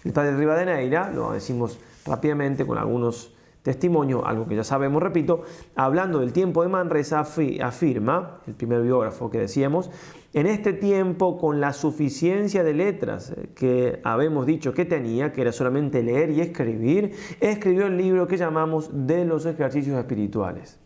[0.04, 5.44] El padre Rivadeneira, lo decimos rápidamente con algunos testimonios, algo que ya sabemos, repito,
[5.76, 9.92] hablando del tiempo de Manresa, afirma, el primer biógrafo que decíamos,
[10.34, 15.52] en este tiempo, con la suficiencia de letras que habemos dicho que tenía, que era
[15.52, 20.80] solamente leer y escribir, escribió el libro que llamamos de los ejercicios espirituales.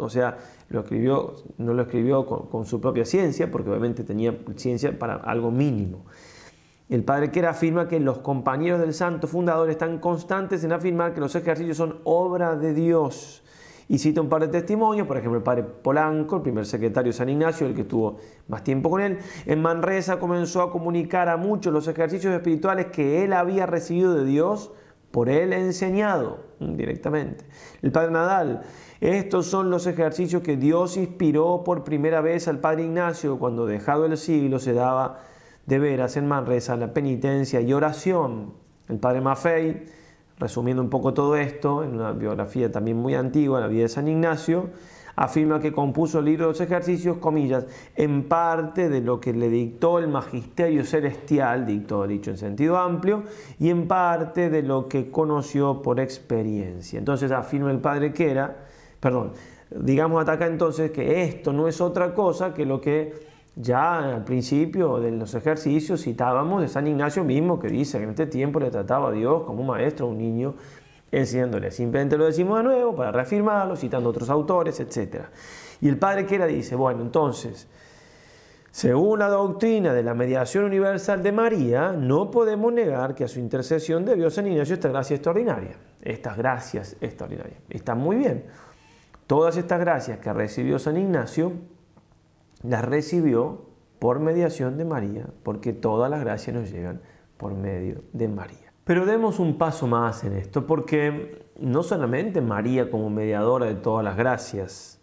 [0.00, 4.98] O sea, lo escribió, no lo escribió con, su propia ciencia, porque obviamente tenía ciencia
[4.98, 6.04] para algo mínimo.
[6.88, 11.20] El padre Quera afirma que los compañeros del santo fundador están constantes en afirmar que
[11.20, 13.44] los ejercicios son obra de Dios.
[13.88, 17.18] Y cita un par de testimonios, por ejemplo, el padre Polanco, el primer secretario de
[17.18, 21.36] San Ignacio, el que estuvo más tiempo con él, en Manresa comenzó a comunicar a
[21.36, 24.70] muchos los ejercicios espirituales que él había recibido de Dios,
[25.10, 27.44] por él enseñado directamente.
[27.82, 28.62] El padre Nadal
[29.00, 34.04] estos son los ejercicios que Dios inspiró por primera vez al Padre Ignacio cuando dejado
[34.04, 35.20] el siglo se daba
[35.64, 38.52] de veras en Manresa la penitencia y oración.
[38.88, 39.86] El Padre Maffei,
[40.38, 44.06] resumiendo un poco todo esto, en una biografía también muy antigua, la vida de San
[44.06, 44.68] Ignacio,
[45.16, 49.48] afirma que compuso el libro de los ejercicios, comillas, en parte de lo que le
[49.48, 53.24] dictó el magisterio celestial, dictó dicho en sentido amplio,
[53.58, 56.98] y en parte de lo que conoció por experiencia.
[56.98, 58.69] Entonces afirma el padre que era
[59.00, 59.32] Perdón,
[59.70, 64.24] digamos hasta acá entonces que esto no es otra cosa que lo que ya al
[64.24, 68.60] principio de los ejercicios citábamos de San Ignacio mismo, que dice que en este tiempo
[68.60, 70.54] le trataba a Dios como un maestro, un niño,
[71.10, 71.70] enseñándole.
[71.70, 75.24] Simplemente lo decimos de nuevo para reafirmarlo, citando otros autores, etc.
[75.80, 77.68] Y el padre que era dice, bueno, entonces,
[78.70, 83.40] según la doctrina de la mediación universal de María, no podemos negar que a su
[83.40, 87.58] intercesión debió San Ignacio esta gracia extraordinaria, estas gracias extraordinarias.
[87.68, 88.44] Está muy bien.
[89.30, 91.52] Todas estas gracias que recibió San Ignacio,
[92.64, 93.60] las recibió
[94.00, 97.00] por mediación de María, porque todas las gracias nos llegan
[97.36, 98.72] por medio de María.
[98.82, 104.04] Pero demos un paso más en esto, porque no solamente María como mediadora de todas
[104.04, 105.00] las gracias,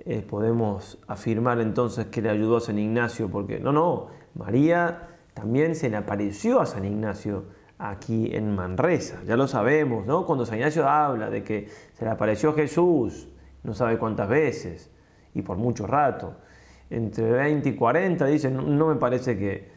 [0.00, 5.76] eh, podemos afirmar entonces que le ayudó a San Ignacio, porque no, no, María también
[5.76, 7.44] se le apareció a San Ignacio
[7.78, 10.26] aquí en Manresa, ya lo sabemos, ¿no?
[10.26, 13.31] Cuando San Ignacio habla de que se le apareció Jesús
[13.62, 14.90] no sabe cuántas veces
[15.34, 16.36] y por mucho rato.
[16.90, 19.70] Entre 20 y 40, dice, no, me parece que,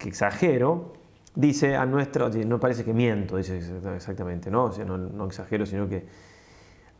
[0.00, 0.94] exagero,
[1.34, 3.60] dice a nuestra, no parece que miento, dice
[3.94, 4.70] exactamente, ¿no?
[4.84, 6.06] no, exagero, sino que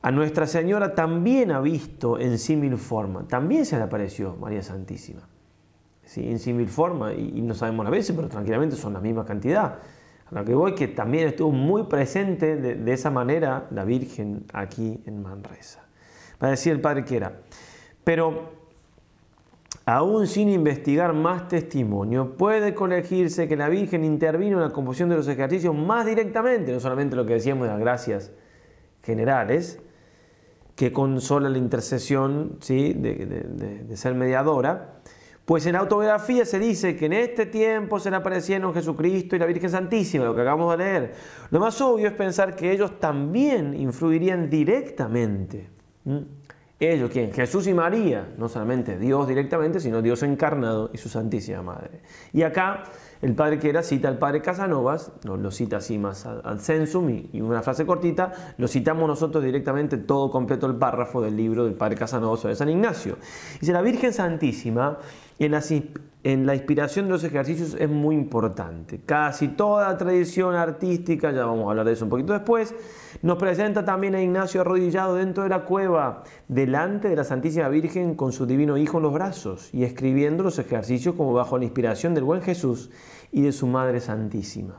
[0.02, 5.28] a Nuestra Señora también ha visto en símil forma, también se le apareció María Santísima.
[6.02, 6.30] ¿Sí?
[6.30, 9.78] En símil forma, y, no sabemos las veces, pero tranquilamente son la misma cantidad.
[10.26, 15.02] A lo que voy, que también estuvo muy presente de esa manera la Virgen aquí
[15.06, 15.83] en Manresa
[16.42, 17.40] va a decir el padre que era.
[18.02, 18.52] Pero
[19.86, 25.16] aún sin investigar más testimonio, puede colegirse que la Virgen intervino en la composición de
[25.16, 28.32] los ejercicios más directamente, no solamente lo que decíamos de las gracias
[29.02, 29.80] generales,
[30.74, 32.94] que consola la intercesión ¿sí?
[32.94, 35.00] de, ser mediadora,
[35.44, 39.38] pues en la autobiografía se dice que en este tiempo se le aparecieron Jesucristo y
[39.38, 41.14] la Virgen Santísima, lo que acabamos de leer.
[41.50, 45.73] Lo más obvio es pensar que ellos también influirían directamente.
[46.80, 47.32] Ellos, ¿quién?
[47.32, 52.00] Jesús y María, no solamente Dios directamente, sino Dios encarnado y su Santísima Madre.
[52.32, 52.84] Y acá
[53.22, 57.08] el padre que era cita al padre Casanovas, nos lo cita así más al sensum
[57.32, 61.74] y, una frase cortita, lo citamos nosotros directamente todo completo el párrafo del libro del
[61.74, 63.16] padre Casanovas de San Ignacio.
[63.60, 64.98] Dice, la Virgen Santísima
[65.38, 65.62] en la,
[66.24, 69.02] en la inspiración de los ejercicios es muy importante.
[69.04, 72.74] Casi toda tradición artística, ya vamos a hablar de eso un poquito después,
[73.20, 78.14] nos presenta también a Ignacio arrodillado dentro de la cueva, delante de la Santísima Virgen
[78.14, 82.14] con su divino Hijo en los brazos y escribiendo los ejercicios como bajo la inspiración
[82.14, 82.90] del buen Jesús
[83.30, 84.76] y de su Madre Santísima.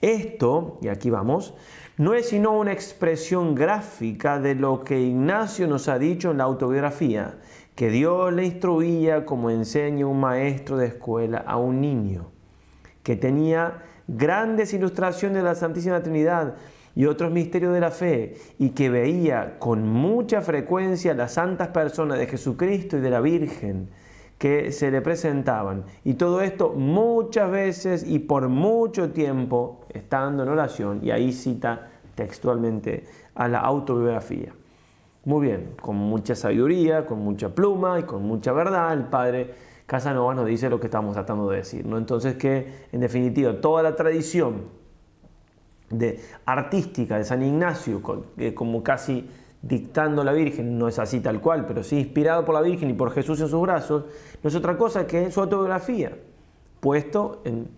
[0.00, 1.54] Esto, y aquí vamos,
[1.98, 6.44] no es sino una expresión gráfica de lo que Ignacio nos ha dicho en la
[6.44, 7.36] autobiografía,
[7.74, 12.30] que Dios le instruía como enseña un maestro de escuela a un niño,
[13.02, 16.54] que tenía grandes ilustraciones de la Santísima Trinidad
[16.94, 22.18] y otros misterios de la fe, y que veía con mucha frecuencia las santas personas
[22.18, 23.88] de Jesucristo y de la Virgen
[24.36, 25.84] que se le presentaban.
[26.04, 31.88] Y todo esto muchas veces y por mucho tiempo estando en oración, y ahí cita
[32.14, 33.04] textualmente
[33.34, 34.52] a la autobiografía.
[35.24, 39.54] Muy bien, con mucha sabiduría, con mucha pluma y con mucha verdad, el padre
[39.86, 41.86] Casanova nos dice lo que estamos tratando de decir.
[41.86, 41.96] ¿no?
[41.96, 44.64] Entonces que, en definitiva, toda la tradición
[45.90, 48.02] de, artística de San Ignacio,
[48.54, 49.28] como casi
[49.60, 52.94] dictando la Virgen, no es así tal cual, pero sí inspirado por la Virgen y
[52.94, 54.06] por Jesús en sus brazos,
[54.42, 56.18] no es otra cosa que su autobiografía,
[56.80, 57.68] puesto en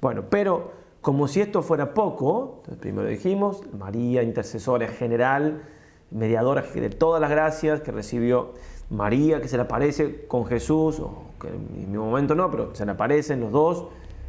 [0.00, 0.72] Bueno, pero
[1.02, 5.62] como si esto fuera poco, primero dijimos, María, intercesora general,
[6.10, 8.54] mediadora de todas las gracias que recibió
[8.90, 12.84] María, que se le aparece con Jesús, o que en mi momento no, pero se
[12.84, 13.86] le aparecen los dos.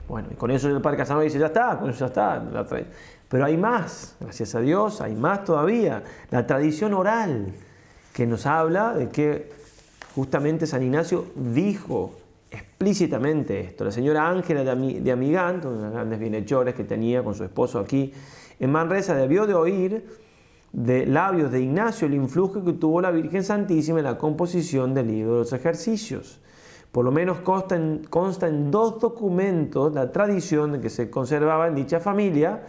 [0.07, 2.43] Bueno, y con eso el Padre Casanova dice, ya está, con eso ya está.
[3.30, 6.03] Pero hay más, gracias a Dios, hay más todavía.
[6.32, 7.53] La tradición oral
[8.13, 9.51] que nos habla de que
[10.15, 12.13] justamente San Ignacio dijo
[12.49, 13.84] explícitamente esto.
[13.84, 17.80] La señora Ángela de Amigant, una de las grandes bienhechores que tenía con su esposo
[17.80, 18.13] aquí
[18.59, 20.05] en Manresa, debió de oír
[20.72, 25.07] de labios de Ignacio el influjo que tuvo la Virgen Santísima en la composición del
[25.07, 26.41] libro de los ejercicios.
[26.91, 32.63] Por lo menos consta en, dos documentos la tradición que se conservaba en dicha familia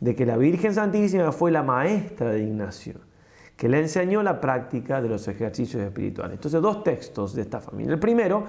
[0.00, 2.94] de que la Virgen Santísima fue la maestra de Ignacio,
[3.56, 6.34] que le enseñó la práctica de los ejercicios espirituales.
[6.34, 7.92] Entonces, dos textos de esta familia.
[7.92, 8.44] El primero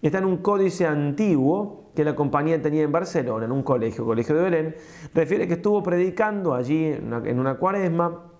[0.00, 4.34] está en un códice antiguo que la compañía tenía en Barcelona, en un colegio, colegio
[4.34, 4.76] de Belén.
[5.14, 8.31] Refiere que estuvo predicando allí en una, cuaresma,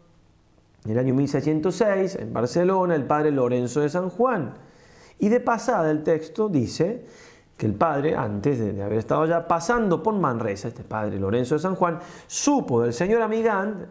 [0.85, 4.55] en el año 1606, en Barcelona, el padre Lorenzo de San Juan.
[5.18, 7.05] Y de pasada el texto dice
[7.57, 11.61] que el padre, antes de, haber estado allá, pasando por Manresa, este padre Lorenzo de
[11.61, 13.87] San Juan, supo del señor Amigán,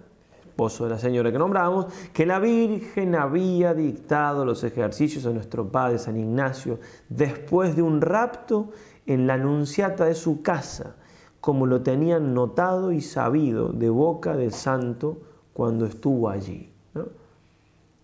[0.46, 5.72] esposo de la señora que nombramos, que la Virgen había dictado los ejercicios a nuestro
[5.72, 8.72] padre San Ignacio después de un rapto
[9.06, 10.98] en la anunciata de su casa,
[11.40, 15.20] como lo tenían notado y sabido de boca del santo
[15.54, 16.71] cuando estuvo allí.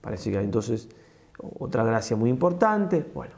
[0.08, 0.88] Parece que entonces
[1.60, 3.05] otra gracia muy importante.
[3.14, 3.34] Bueno,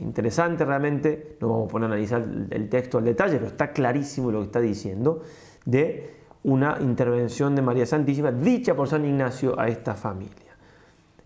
[0.00, 4.32] interesante realmente, no vamos a poner a analizar el texto al detalle, pero está clarísimo
[4.32, 5.22] lo que está diciendo
[5.64, 10.56] de una intervención de María Santísima dicha por San Ignacio a esta familia.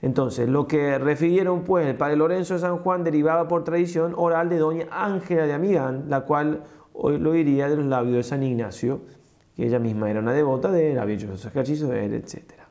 [0.02, 4.50] Entonces, lo que refirieron pues el padre Lorenzo de San Juan derivaba por tradición oral
[4.50, 6.62] de doña Ángela de Amigán, la cual
[6.92, 9.00] hoy lo diría de los labios de San Ignacio,
[9.56, 12.65] que ella misma era una devota de él, había hecho sus ejercicios de él, etc.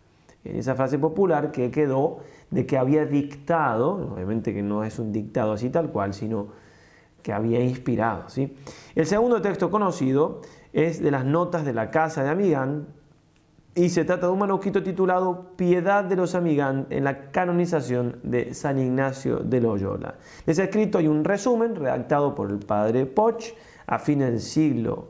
[0.46, 2.20] En esa frase popular que quedó
[2.52, 6.50] de que había dictado, obviamente que no es un dictado así tal cual, sino
[7.22, 8.30] que había inspirado.
[8.30, 8.56] ¿sí?
[8.94, 10.42] El segundo texto conocido
[10.72, 12.88] es de las notas de la casa de Amigán
[13.74, 18.54] y se trata de un manuscrito titulado Piedad de los Amigán en la canonización de
[18.54, 20.16] San Ignacio de Loyola.
[20.46, 23.54] De ese escrito hay un resumen redactado por el padre Poch
[23.88, 25.10] a fines del siglo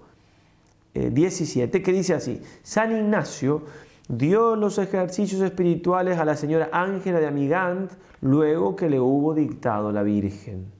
[0.96, 3.64] XVII eh, que dice así, San Ignacio
[4.08, 7.92] dio los ejercicios espirituales a la señora Ángela de Amigant
[8.22, 10.72] luego que le hubo dictado la Virgen.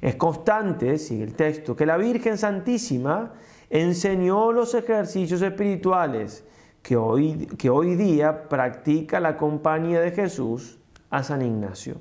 [0.00, 3.32] Es constante, sigue el texto, que la Virgen Santísima
[3.70, 6.44] enseñó los ejercicios espirituales
[6.82, 10.78] que hoy, que hoy día practica la compañía de Jesús
[11.08, 11.96] a San Ignacio.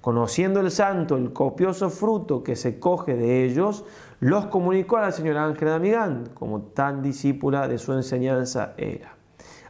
[0.00, 3.84] Conociendo el santo el copioso fruto que se coge de ellos,
[4.18, 9.19] los comunicó a la señora Ángela de Amigant, como tan discípula de su enseñanza era.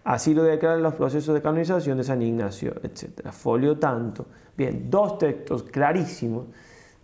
[0.04, 3.28] Así lo declaran los procesos de canonización de San Ignacio, etc.
[3.30, 4.26] Folio tanto.
[4.56, 6.46] Bien, dos textos clarísimos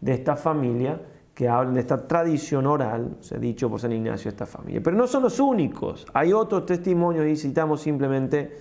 [0.01, 1.01] de esta familia
[1.35, 4.81] que hablan de esta tradición oral, se ha dicho por San Ignacio, esta familia.
[4.83, 8.57] Pero no son los únicos, hay otros testimonios y citamos simplemente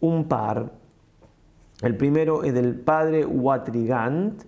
[0.00, 0.70] un par.
[1.80, 4.42] El primero es del padre Watrigant,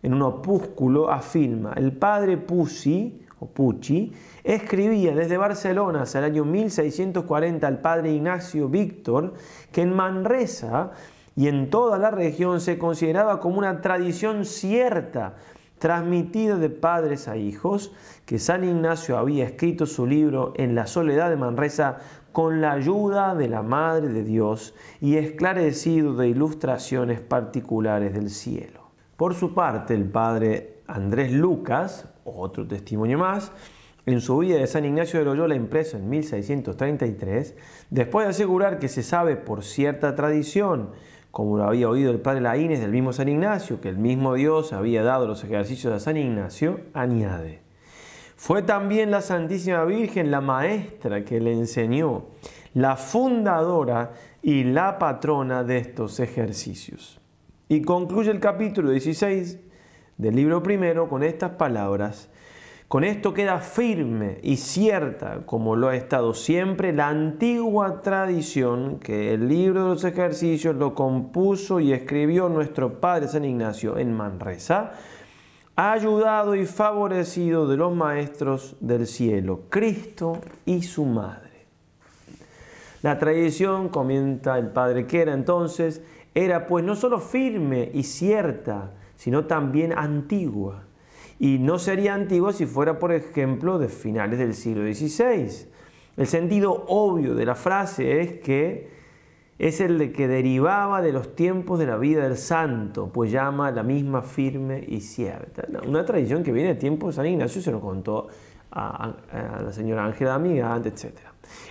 [0.00, 4.12] en un opúsculo afirma, el padre Pusi, Pucci,
[4.44, 9.34] escribía desde Barcelona hacia el año 1640 al padre Ignacio Víctor
[9.70, 10.92] que en Manresa
[11.36, 15.34] y en toda la región se consideraba como una tradición cierta
[15.82, 17.92] transmitida de padres a hijos,
[18.24, 21.98] que San Ignacio había escrito su libro en la soledad de Manresa
[22.30, 28.90] con la ayuda de la Madre de Dios y esclarecido de ilustraciones particulares del cielo.
[29.16, 33.52] Por su parte, el padre Andrés Lucas, otro testimonio más,
[34.06, 37.56] en su vida de San Ignacio de Loyola impreso en 1633,
[37.90, 40.90] después de asegurar que se sabe por cierta tradición
[41.32, 44.74] como lo había oído el padre Laínez del mismo San Ignacio, que el mismo Dios
[44.74, 47.62] había dado los ejercicios a San Ignacio, añade,
[48.36, 52.26] fue también la Santísima Virgen la maestra que le enseñó,
[52.74, 54.12] la fundadora
[54.42, 57.18] y la patrona de estos ejercicios.
[57.68, 59.58] Y concluye el capítulo 16
[60.22, 62.28] del libro primero con estas palabras,
[62.86, 69.34] con esto queda firme y cierta, como lo ha estado siempre, la antigua tradición que
[69.34, 74.92] el libro de los ejercicios lo compuso y escribió nuestro Padre San Ignacio en Manresa,
[75.74, 81.66] ayudado y favorecido de los maestros del cielo, Cristo y su Madre.
[83.00, 86.02] La tradición, comenta el Padre que era entonces,
[86.34, 88.92] era pues no solo firme y cierta,
[89.22, 90.82] sino también antigua
[91.38, 95.68] y no sería antiguo si fuera, por ejemplo, de finales del siglo XVI.
[96.16, 98.90] El sentido obvio de la frase es que
[99.60, 103.70] es el de que derivaba de los tiempos de la vida del santo, pues llama
[103.70, 105.68] la misma firme y cierta.
[105.86, 108.26] Una tradición que viene de tiempos de San Ignacio, se lo contó
[108.72, 109.14] a,
[109.62, 111.12] la señora Ángela Amigante, etc.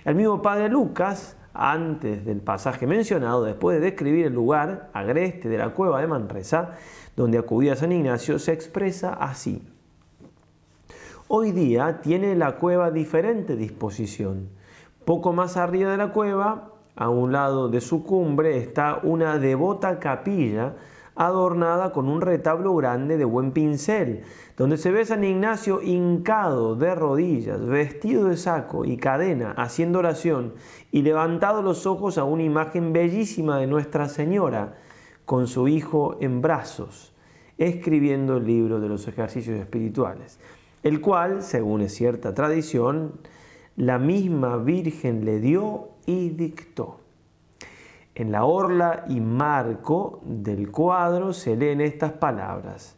[0.05, 5.57] El mismo padre Lucas, antes del pasaje mencionado, después de describir el lugar agreste de
[5.57, 6.77] la cueva de Manresa,
[7.21, 9.61] donde acudía San Ignacio, se expresa así.
[11.27, 14.49] Hoy día tiene la cueva diferente disposición.
[15.05, 19.99] Poco más arriba de la cueva a un lado de su cumbre está una devota
[19.99, 20.73] capilla
[21.15, 24.23] adornada con un retablo grande de buen pincel,
[24.57, 30.53] donde se ve San Ignacio hincado de rodillas, vestido de saco y cadena, haciendo oración
[30.91, 34.73] y levantado los ojos a una imagen bellísima de Nuestra Señora,
[35.25, 37.10] con su hijo en brazos,
[37.57, 40.39] escribiendo el libro de los ejercicios espirituales,
[40.83, 43.13] el cual, según es cierta tradición,
[43.75, 46.99] la misma Virgen le dio y dictó.
[48.15, 52.97] En la orla y marco del cuadro se leen estas palabras.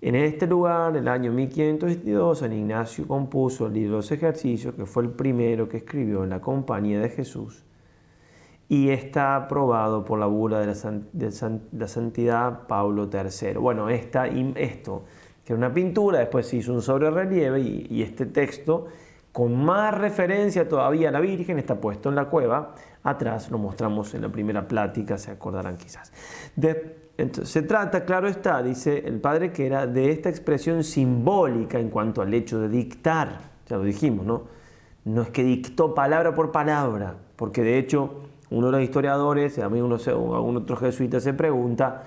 [0.00, 4.74] En este lugar, en el año 1522, San Ignacio compuso el libro de los ejercicios,
[4.74, 7.62] que fue el primero que escribió en la compañía de Jesús,
[8.68, 13.54] y está aprobado por la bula de la, santidad Pablo III.
[13.54, 15.04] Bueno, esto,
[15.44, 18.88] que era una pintura, después se hizo un sobrerelieve y, y este texto
[19.32, 22.74] con más referencia todavía a la Virgen, está puesto en la cueva.
[23.02, 26.12] Atrás lo mostramos en la primera plática, se acordarán quizás.
[27.16, 31.88] entonces, se trata, claro está, dice el padre que era de esta expresión simbólica en
[31.88, 33.52] cuanto al hecho de dictar.
[33.68, 34.42] Ya lo dijimos, ¿no?
[35.04, 38.21] No es que dictó palabra por palabra, porque de hecho
[38.52, 39.96] uno de los historiadores, a mí uno,
[40.34, 42.02] algún otro jesuita se pregunta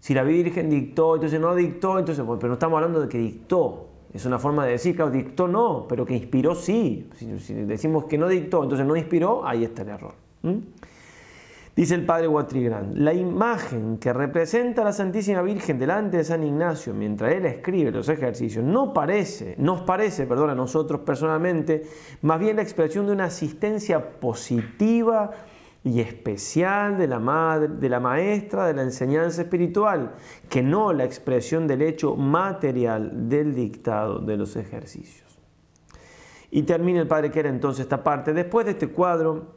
[0.00, 3.88] si la Virgen dictó, entonces no dictó, entonces, pero no estamos hablando de que dictó,
[4.14, 7.08] es una forma de decir, claro, dictó no, pero que inspiró sí.
[7.16, 10.14] Si, decimos que no dictó, entonces no inspiró, ahí está el error.
[11.76, 16.42] Dice el padre Guatrigrán, la imagen que representa a la Santísima Virgen delante de San
[16.42, 21.82] Ignacio mientras él escribe los ejercicios no parece, nos parece, perdón, a nosotros personalmente,
[22.22, 25.32] más bien la expresión de una asistencia positiva
[25.84, 30.14] y especial de la, madre, de la maestra de la enseñanza espiritual,
[30.48, 35.38] que no la expresión del hecho material del dictado de los ejercicios.
[36.50, 38.32] Y termina el padre que era entonces esta parte.
[38.32, 39.55] Después de este cuadro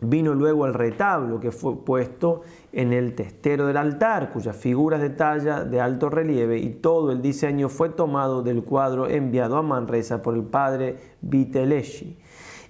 [0.00, 2.42] vino luego el retablo que fue puesto
[2.72, 7.22] en el testero del altar, cuyas figuras de talla de alto relieve y todo el
[7.22, 12.16] diseño fue tomado del cuadro enviado a Manresa por el padre Vitelleschi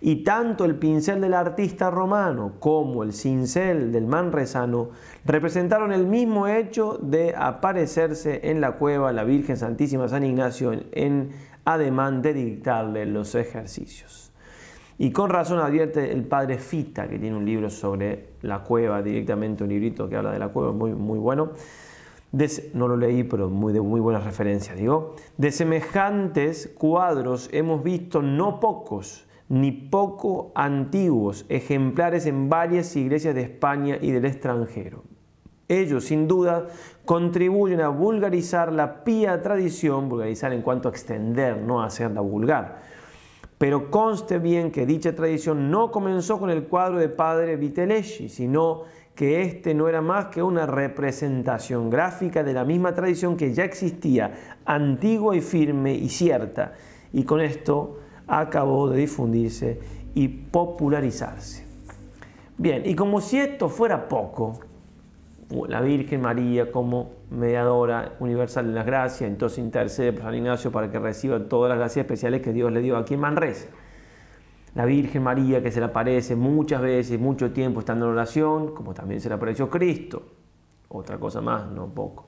[0.01, 4.91] y tanto el pincel del artista romano como el cincel del manresano
[5.25, 11.31] representaron el mismo hecho de aparecerse en la cueva la Virgen Santísima San Ignacio en
[11.65, 14.28] ademán de dictarle los ejercicios.
[14.99, 19.63] Y con razón advierte el padre Fita, que tiene un libro sobre la cueva, directamente
[19.63, 21.51] un librito que habla de la cueva, muy, muy bueno.
[22.75, 25.15] no lo leí, pero muy, de muy buena referencia, digo.
[25.37, 33.43] De semejantes cuadros hemos visto no pocos ni poco antiguos, ejemplares en varias iglesias de
[33.43, 35.05] España y del extranjero.
[35.69, 36.67] Ellos, sin duda,
[37.05, 42.98] contribuyen a vulgarizar la pía tradición, vulgarizar en cuanto a extender, no hacerla vulgar.
[43.59, 48.85] Pero conste bien que dicha tradición no comenzó con el cuadro de padre Vitelleschi, sino
[49.17, 53.65] que este no era más que una representación gráfica de la misma tradición que ya
[53.65, 56.75] existía, antigua y firme y cierta.
[57.13, 57.99] Y con esto
[58.29, 59.81] acabó de difundirse
[60.15, 61.67] y popularizarse.
[62.57, 64.61] Bien, y como si esto fuera poco,
[65.69, 70.91] la Virgen María como mediadora universal de las gracias, entonces intercede por San Ignacio para
[70.91, 73.69] que reciba todas las gracias especiales que Dios le dio aquí en Manresa.
[74.75, 78.93] La Virgen María que se le aparece muchas veces, mucho tiempo estando en oración, como
[78.93, 80.23] también se le apareció Cristo.
[80.89, 82.27] Otra cosa más, no poco.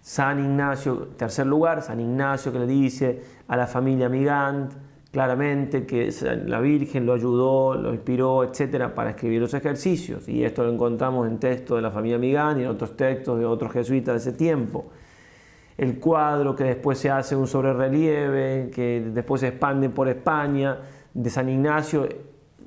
[0.00, 4.72] San Ignacio, tercer lugar, San Ignacio que le dice a la familia Migant,
[5.10, 6.12] claramente que
[6.46, 10.28] la Virgen lo ayudó, lo inspiró, etcétera, para escribir los ejercicios.
[10.28, 13.46] Y esto lo encontramos en textos de la familia Migán y en otros textos de
[13.46, 14.86] otros jesuitas de ese tiempo.
[15.78, 20.78] El cuadro que después se hace un sobrerelieve, que después se expande por España,
[21.14, 22.06] de San Ignacio,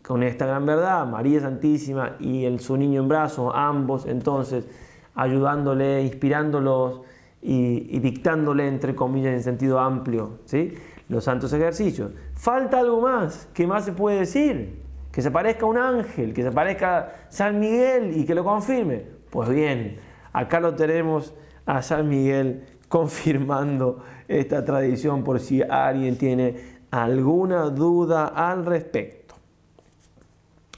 [0.01, 4.67] con esta gran verdad, María Santísima y el, su niño en brazos, ambos entonces
[5.13, 7.01] ayudándole, inspirándolos
[7.41, 10.73] y, y dictándole, entre comillas, en sentido amplio, ¿sí?
[11.07, 12.11] los santos ejercicios.
[12.41, 13.47] Falta algo más.
[13.53, 14.81] ¿Qué más se puede decir?
[15.11, 19.05] Que se parezca un ángel, que se parezca San Miguel y que lo confirme.
[19.29, 19.99] Pues bien,
[20.33, 21.35] acá lo tenemos
[21.67, 29.35] a San Miguel confirmando esta tradición por si alguien tiene alguna duda al respecto.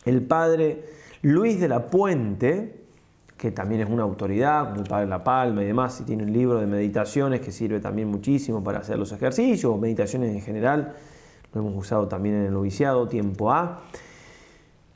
[0.04, 0.84] El padre
[1.22, 2.82] Luis de la Puente,
[3.38, 6.34] que también es una autoridad, como el padre La Palma y demás, y tiene un
[6.34, 10.94] libro de meditaciones que sirve también muchísimo para hacer los ejercicios, meditaciones en general,
[11.54, 13.82] lo hemos usado también en el noviciado, tiempo A.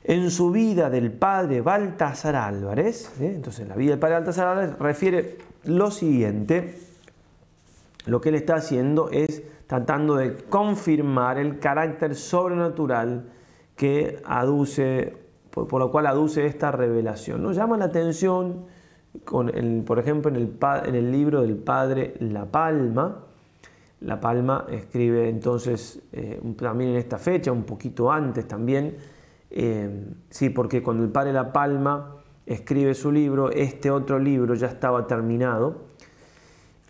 [0.04, 3.32] En su vida del padre Baltasar Álvarez, ¿eh?
[3.34, 6.78] entonces la vida del padre Baltasar Álvarez refiere lo siguiente,
[8.06, 13.26] lo que él está haciendo es tratando de confirmar el carácter sobrenatural
[13.76, 15.14] que aduce,
[15.50, 17.42] por, lo cual aduce esta revelación.
[17.42, 18.64] Nos llama la atención,
[19.24, 23.27] por ejemplo, en el libro del padre La Palma,
[24.00, 28.96] la Palma escribe entonces eh, también en esta fecha, un poquito antes también,
[29.50, 34.68] eh, sí, porque cuando el padre La Palma escribe su libro, este otro libro ya
[34.68, 35.88] estaba terminado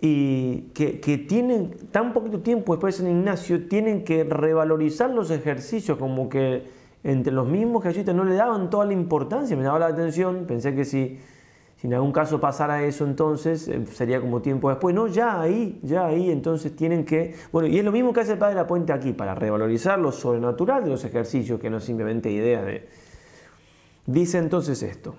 [0.01, 5.99] y que, tienen tan poquito tiempo después de San Ignacio, tienen que revalorizar los ejercicios,
[5.99, 6.65] como que
[7.03, 10.75] entre los mismos jesuitas no le daban toda la importancia, me llamaba la atención, pensé
[10.75, 11.19] que si
[11.81, 14.93] si en algún caso pasara eso, entonces eh, sería como tiempo después.
[14.97, 17.37] No, ya ahí, ya ahí, entonces tienen que.
[17.53, 19.97] Bueno, y es lo mismo que hace el Padre de la Puente aquí, para revalorizar
[19.97, 22.89] lo sobrenatural de los ejercicios, que no simplemente ideas de.
[24.07, 25.14] Dice entonces esto.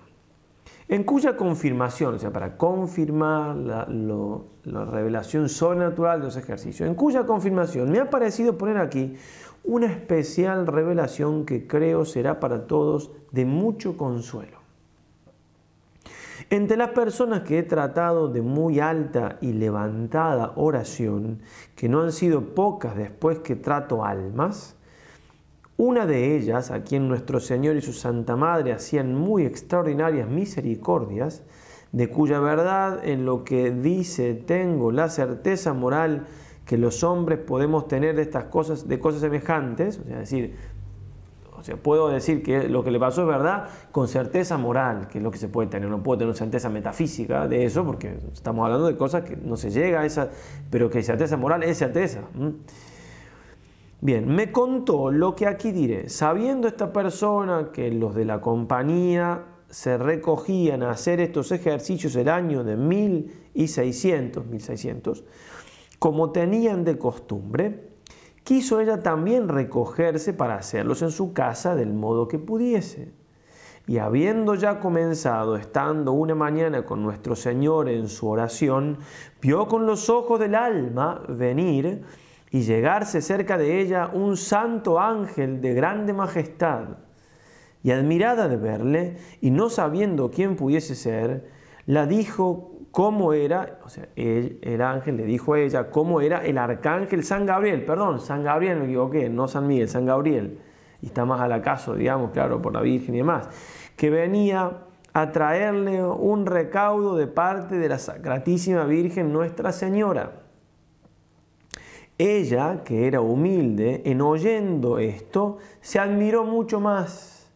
[0.90, 7.26] En cuya confirmación, o sea, para confirmar la revelación sobrenatural de los ejercicios, en cuya
[7.26, 9.16] confirmación me ha parecido poner aquí
[9.64, 14.59] una especial revelación que creo será para todos de mucho consuelo.
[16.52, 21.42] Entre las personas que he tratado de muy alta y levantada oración,
[21.76, 24.76] que no han sido pocas después que trato almas,
[25.78, 31.44] una de ellas, a quien nuestro Señor y su Santa Madre hacían muy extraordinarias misericordias,
[31.92, 36.26] de cuya verdad en lo que dice tengo la certeza moral
[36.66, 40.56] que los hombres podemos tener de estas cosas, de cosas semejantes, o sea, decir,
[41.82, 45.32] puedo decir que lo que le pasó es verdad con certeza moral, que es lo
[45.32, 45.90] que se puede tener.
[45.90, 49.72] No puedo tener certeza metafísica de eso, porque estamos hablando de cosas que no se
[49.72, 50.30] llega a esa,
[50.70, 52.22] pero que certeza moral es certeza.
[54.02, 56.08] Bien, me contó lo que aquí diré.
[56.10, 62.30] Sabiendo esta persona que los de la compañía se recogían a hacer estos ejercicios el
[62.30, 65.24] año de 1600, 1600,
[66.00, 67.89] como tenían de costumbre,
[68.50, 73.12] quiso ella también recogerse para hacerlos en su casa del modo que pudiese.
[73.86, 78.98] Y habiendo ya comenzado, estando una mañana con nuestro Señor en su oración,
[79.40, 82.02] vio con los ojos del alma venir
[82.50, 86.98] y llegarse cerca de ella un santo ángel de grande majestad.
[87.84, 91.52] Y admirada de verle, y no sabiendo quién pudiese ser,
[91.86, 96.58] la dijo cómo era, o sea, el, ángel le dijo a ella cómo era el
[96.58, 100.60] arcángel San Gabriel, perdón, San Gabriel, me equivoqué, no San Miguel, San Gabriel,
[101.02, 103.50] y está más al acaso, digamos, claro, por la Virgen y demás,
[103.96, 110.44] que venía a traerle un recaudo de parte de la Sacratísima Virgen Nuestra Señora.
[112.18, 117.50] Ella, que era humilde, en oyendo esto, se admiró mucho más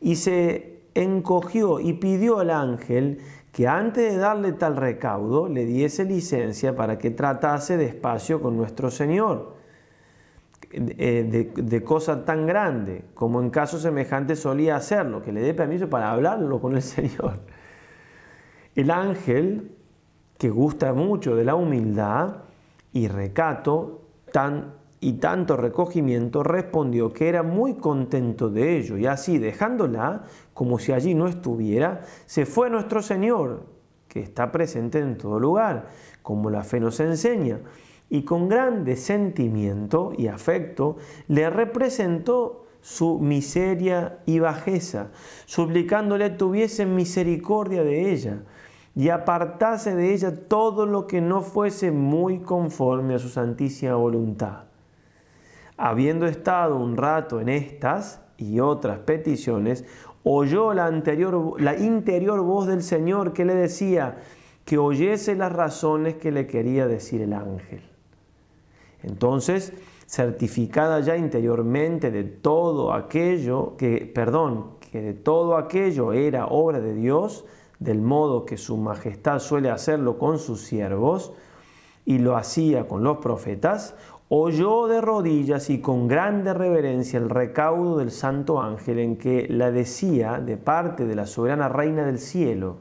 [0.00, 3.18] y se encogió y pidió al ángel
[3.56, 8.90] que antes de darle tal recaudo le diese licencia para que tratase despacio con nuestro
[8.90, 9.54] Señor
[10.70, 15.88] eh, de, cosa tan grande como en caso semejante solía hacerlo, que le dé permiso
[15.88, 17.40] para hablarlo con el Señor.
[18.74, 19.74] El ángel,
[20.36, 22.42] que gusta mucho de la humildad
[22.92, 24.02] y recato,
[24.32, 24.74] tan
[25.06, 30.90] y tanto recogimiento, respondió que era muy contento de ello, y así dejándola, como si
[30.90, 33.66] allí no estuviera, se fue nuestro Señor,
[34.08, 35.86] que está presente en todo lugar,
[36.22, 37.60] como la fe nos enseña,
[38.10, 40.96] y con grande sentimiento y afecto
[41.28, 45.12] le representó su miseria y bajeza,
[45.44, 48.42] suplicándole tuviese misericordia de ella
[48.96, 54.65] y apartase de ella todo lo que no fuese muy conforme a su santísima voluntad
[55.76, 59.84] habiendo estado un rato en estas y otras peticiones,
[60.24, 64.18] oyó la, anterior, la interior voz del Señor que le decía
[64.64, 67.82] que oyese las razones que le quería decir el ángel.
[69.02, 69.72] Entonces,
[70.06, 76.94] certificada ya interiormente de todo aquello que, perdón, que de todo aquello era obra de
[76.94, 77.44] Dios,
[77.78, 81.32] del modo que su majestad suele hacerlo con sus siervos,
[82.04, 83.96] y lo hacía con los profetas,
[84.28, 89.70] oyó de rodillas y con grande reverencia el recaudo del santo ángel en que la
[89.70, 92.78] decía de parte de la soberana reina del cielo,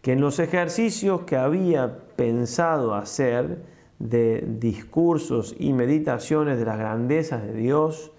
[0.00, 3.62] que en los ejercicios que había pensado hacer
[3.98, 8.10] de discursos y meditaciones de las grandezas de Dios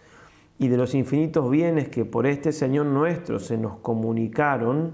[0.59, 4.93] y de los infinitos bienes que por este Señor nuestro se nos comunicaron,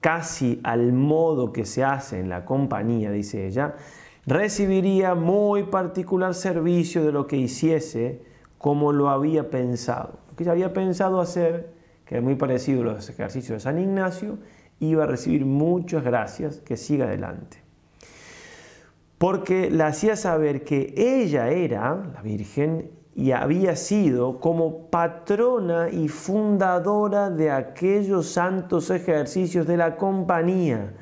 [0.00, 3.76] casi al modo que se hace en la compañía, dice ella,
[4.26, 8.22] recibiría muy particular servicio de lo que hiciese
[8.58, 10.18] como lo había pensado.
[10.28, 11.72] Lo que ella había pensado hacer,
[12.04, 14.38] que era muy parecido a los ejercicios de San Ignacio,
[14.80, 17.58] iba a recibir muchas gracias, que siga adelante.
[19.18, 26.08] Porque le hacía saber que ella era, la Virgen, y había sido como patrona y
[26.08, 30.92] fundadora de aquellos santos ejercicios de la compañía,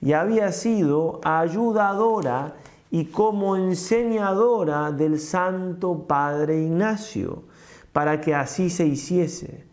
[0.00, 2.54] y había sido ayudadora
[2.90, 7.44] y como enseñadora del Santo Padre Ignacio,
[7.92, 9.64] para que así se hiciese.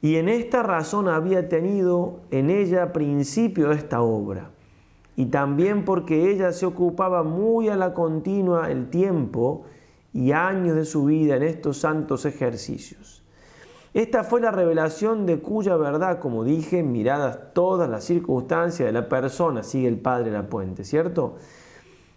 [0.00, 4.50] Y en esta razón había tenido en ella principio esta obra.
[5.16, 9.64] Y también porque ella se ocupaba muy a la continua el tiempo
[10.12, 13.22] y años de su vida en estos santos ejercicios.
[13.96, 19.08] Esta fue la revelación de cuya verdad, como dije, miradas todas las circunstancias de la
[19.08, 21.36] persona, sigue el Padre la Puente, ¿cierto?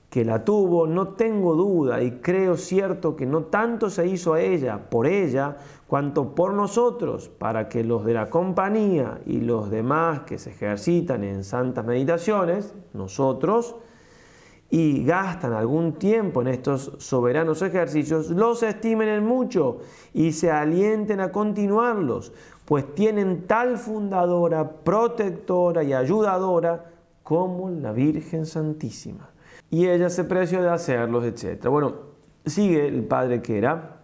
[0.10, 4.42] Que la tuvo, no tengo duda y creo cierto que no tanto se hizo a
[4.42, 5.56] ella, por ella,
[5.88, 11.24] cuanto por nosotros, para que los de la compañía y los demás que se ejercitan
[11.24, 13.78] en santas meditaciones, nosotros,
[14.70, 19.80] y gastan algún tiempo en estos soberanos ejercicios, los estimen en mucho
[20.14, 22.32] y se alienten a continuarlos,
[22.66, 26.92] pues tienen tal fundadora, protectora y ayudadora
[27.24, 29.32] como la Virgen Santísima.
[29.72, 31.68] Y ella se preció de hacerlos, etc.
[31.68, 31.94] Bueno,
[32.46, 33.98] sigue el padre que era.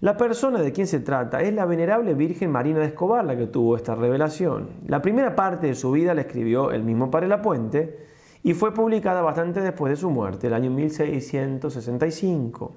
[0.00, 3.46] La persona de quien se trata es la venerable Virgen Marina de Escobar, la que
[3.46, 4.68] tuvo esta revelación.
[4.86, 8.04] La primera parte de su vida la escribió el mismo Padre La Puente,
[8.44, 12.76] y fue publicada bastante después de su muerte, el año 1665.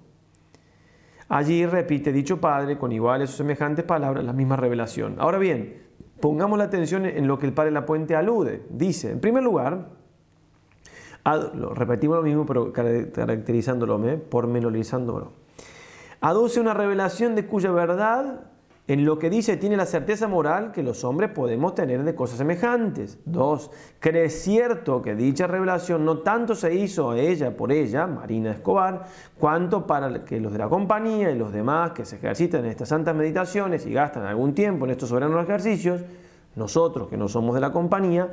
[1.27, 5.17] Allí repite dicho padre con iguales o semejantes palabras la misma revelación.
[5.19, 5.83] Ahora bien,
[6.21, 8.63] pongamos la atención en lo que el padre La Puente alude.
[8.69, 9.89] Dice, en primer lugar,
[11.75, 14.17] repetimos lo mismo pero caracterizándolo, ¿eh?
[14.17, 15.33] pormenorizándolo.
[16.21, 18.51] Aduce una revelación de cuya verdad
[18.87, 22.37] en lo que dice tiene la certeza moral que los hombres podemos tener de cosas
[22.37, 23.19] semejantes.
[23.25, 23.69] Dos,
[23.99, 29.05] cree cierto que dicha revelación no tanto se hizo a ella por ella, Marina Escobar,
[29.37, 32.89] cuanto para que los de la compañía y los demás que se ejercitan en estas
[32.89, 36.01] santas meditaciones y gastan algún tiempo en estos soberanos ejercicios,
[36.55, 38.29] nosotros que no somos de la compañía,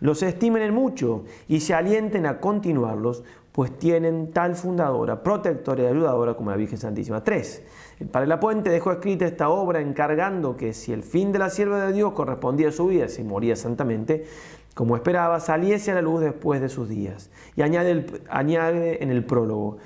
[0.00, 3.24] los estimen en mucho y se alienten a continuarlos,
[3.58, 7.24] pues tienen tal fundadora, protectora y ayudadora como la Virgen Santísima.
[7.24, 7.64] 3.
[7.98, 11.50] El Padre La Puente dejó escrita esta obra encargando que si el fin de la
[11.50, 14.26] sierva de Dios correspondía a su vida, si moría santamente,
[14.74, 17.32] como esperaba, saliese a la luz después de sus días.
[17.56, 19.78] Y añade, añade en el prólogo,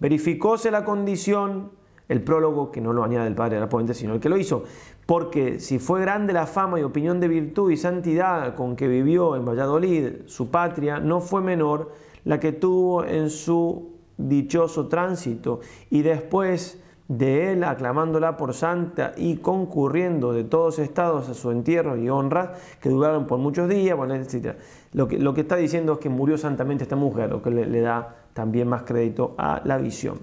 [0.00, 1.72] verificóse la condición,
[2.08, 4.64] el prólogo que no lo añade el Padre La Puente, sino el que lo hizo,
[5.04, 9.36] porque si fue grande la fama y opinión de virtud y santidad con que vivió
[9.36, 16.02] en Valladolid, su patria, no fue menor la que tuvo en su dichoso tránsito y
[16.02, 22.10] después de él aclamándola por santa y concurriendo de todos estados a su entierro y
[22.10, 22.50] honras
[22.82, 24.56] que duraron por muchos días, bueno, etc.
[24.92, 27.80] Lo que, lo que está diciendo es que murió santamente esta mujer, lo que le,
[27.80, 30.18] da también más crédito a la visión.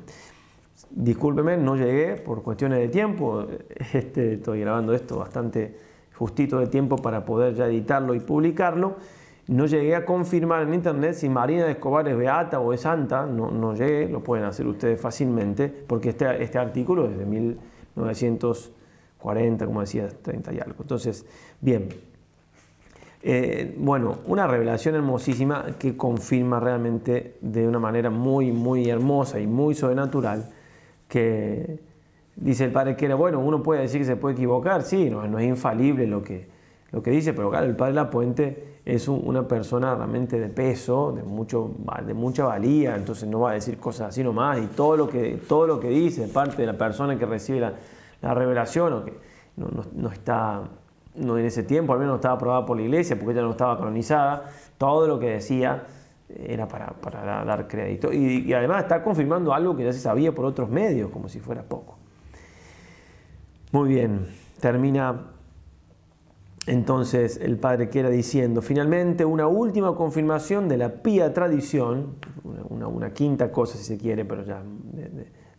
[0.91, 3.47] Discúlpeme, no llegué por cuestiones de tiempo,
[3.93, 5.75] este, estoy grabando esto bastante
[6.13, 8.95] justito de tiempo para poder ya editarlo y publicarlo.
[9.47, 13.27] No llegué a confirmar en internet si Marina de Escobar es beata o es santa,
[13.27, 19.65] no, no llegué, lo pueden hacer ustedes fácilmente, porque este, este artículo es de 1940,
[19.65, 20.77] como decía, 30 y algo.
[20.81, 21.27] Entonces,
[21.61, 21.89] bien,
[23.21, 29.47] eh, bueno, una revelación hermosísima que confirma realmente de una manera muy, muy hermosa y
[29.47, 30.49] muy sobrenatural
[31.07, 31.79] que
[32.35, 35.27] dice el padre que era, bueno, uno puede decir que se puede equivocar, sí, no,
[35.27, 36.47] no es infalible lo que,
[36.91, 41.11] lo que dice, pero claro, el padre La Puente es una persona realmente de peso,
[41.11, 41.71] de, mucho,
[42.05, 45.41] de mucha valía, entonces no va a decir cosas así nomás, y todo lo que,
[45.47, 49.13] todo lo que dice, parte de la persona que recibe la, revelación, o que
[49.57, 50.61] no, está,
[51.15, 53.51] no en ese tiempo al menos no estaba aprobada por la iglesia, porque ella no
[53.51, 55.83] estaba canonizada, todo lo que decía
[56.29, 56.93] era para,
[57.43, 58.13] dar crédito.
[58.13, 61.39] Y, y además está confirmando algo que ya se sabía por otros medios, como si
[61.39, 61.97] fuera poco.
[63.71, 64.27] Muy bien,
[64.59, 65.34] termina
[66.67, 72.15] entonces el padre queda diciendo, finalmente una última confirmación de la pía tradición,
[72.69, 74.63] una, quinta cosa si se quiere, pero ya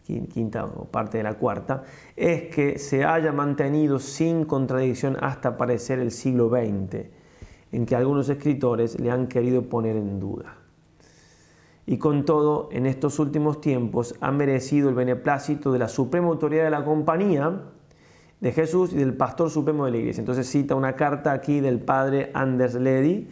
[0.05, 1.85] quinta o parte de la cuarta,
[2.17, 7.07] es que se haya mantenido sin contradicción hasta aparecer el siglo XX,
[7.73, 10.59] en que algunos escritores le han querido poner en duda.
[11.89, 16.65] y con todo, en estos últimos tiempos ha merecido el beneplácito de la suprema autoridad
[16.65, 17.63] de la compañía
[18.41, 20.21] de Jesús y del pastor supremo de la iglesia.
[20.21, 23.29] Entonces cita una carta aquí del padre Anders Ledy,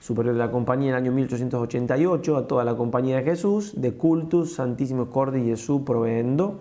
[0.00, 3.94] superior de la compañía en el año 1888, a toda la compañía de Jesús, de
[3.94, 6.60] cultus santísimo cordi Jesús proveendo,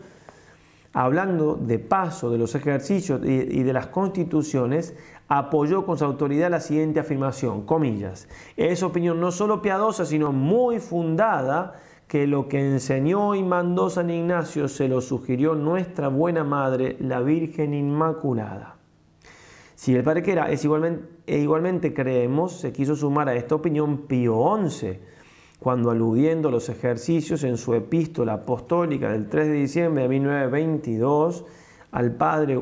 [0.93, 4.95] hablando de paso de los ejercicios y de las constituciones,
[5.27, 10.79] apoyó con su autoridad la siguiente afirmación, comillas, es opinión no solo piadosa, sino muy
[10.79, 11.73] fundada,
[12.13, 17.21] que lo que enseñó y mandó San Ignacio se lo sugirió nuestra buena madre, la
[17.21, 18.75] Virgen Inmaculada.
[19.73, 23.55] Si el padre que era es igualmente, e igualmente creemos, se quiso sumar a esta
[23.55, 24.99] opinión Pío XI,
[25.57, 31.45] cuando aludiendo a los ejercicios en su epístola apostólica del 3 de diciembre de 1922
[31.93, 32.61] al padre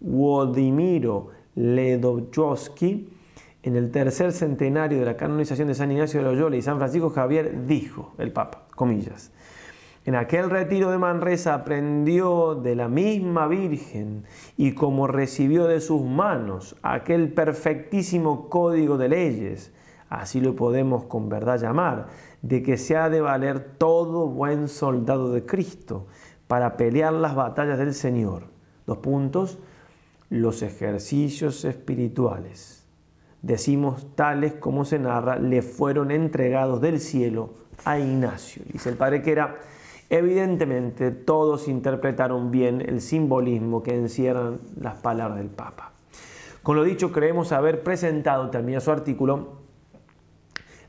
[0.00, 3.08] Wodimiro Ledovchowski,
[3.64, 7.10] en el tercer centenario de la canonización de San Ignacio de Loyola y San Francisco
[7.10, 9.32] Javier, dijo el Papa, comillas,
[10.06, 14.22] en aquel retiro de Manresa aprendió de la misma Virgen
[14.56, 19.72] y como recibió de sus manos aquel perfectísimo código de leyes,
[20.08, 22.06] así lo podemos con verdad llamar,
[22.40, 26.06] de que se ha de valer todo buen soldado de Cristo
[26.46, 28.44] para pelear las batallas del Señor.
[28.86, 29.58] Dos puntos,
[30.30, 32.86] los ejercicios espirituales.
[33.42, 38.62] Decimos tales como se narra, le fueron entregados del cielo a Ignacio.
[38.72, 39.58] Dice el padre que era,
[40.10, 45.92] evidentemente todos interpretaron bien el simbolismo que encierran las palabras del Papa.
[46.62, 49.60] Con lo dicho, creemos haber presentado, termina su artículo,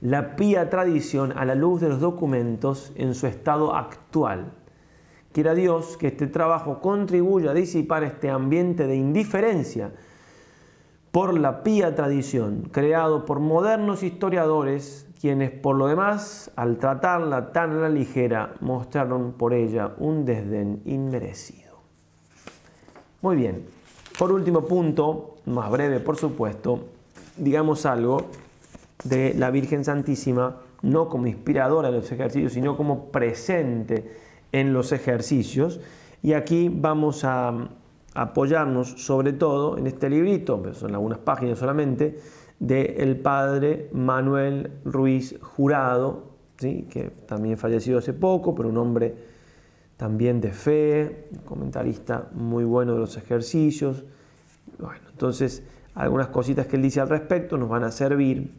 [0.02, 4.54] la pía tradición a la luz de los documentos en su estado actual
[5.38, 9.92] Quiera Dios que este trabajo contribuya a disipar este ambiente de indiferencia
[11.18, 17.72] por la pía tradición, creado por modernos historiadores, quienes por lo demás, al tratarla tan
[17.72, 21.80] a la ligera, mostraron por ella un desdén inmerecido.
[23.24, 23.66] Muy bien,
[24.20, 26.82] por último punto, más breve por supuesto,
[27.36, 28.28] digamos algo
[29.04, 34.16] de la Virgen Santísima, no como inspiradora de los ejercicios, sino como presente
[34.52, 35.80] en los ejercicios.
[36.22, 37.70] Y aquí vamos a
[38.18, 42.20] apoyarnos sobre todo en este librito, pero son algunas páginas solamente,
[42.60, 46.88] del el padre Manuel Ruiz Jurado, ¿sí?
[46.90, 49.16] que también falleció hace poco, pero un hombre
[49.98, 54.04] también de fe, un comentarista muy bueno de los ejercicios.
[54.80, 55.64] Bueno, entonces
[55.94, 58.52] algunas cositas que él dice al respecto nos van a servir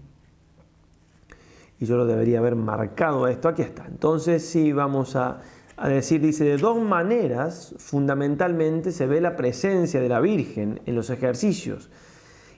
[1.80, 3.48] y yo lo debería haber marcado esto.
[3.48, 3.86] Aquí está.
[3.86, 5.40] Entonces sí, vamos a
[5.80, 10.96] a decir, dice, de dos maneras fundamentalmente se ve la presencia de la Virgen en
[10.96, 11.88] los ejercicios.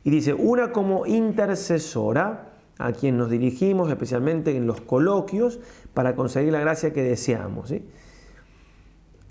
[0.04, 2.46] Y dice, una como intercesora,
[2.78, 5.60] a quien nos dirigimos especialmente en los coloquios
[5.92, 7.74] para conseguir la gracia que deseamos.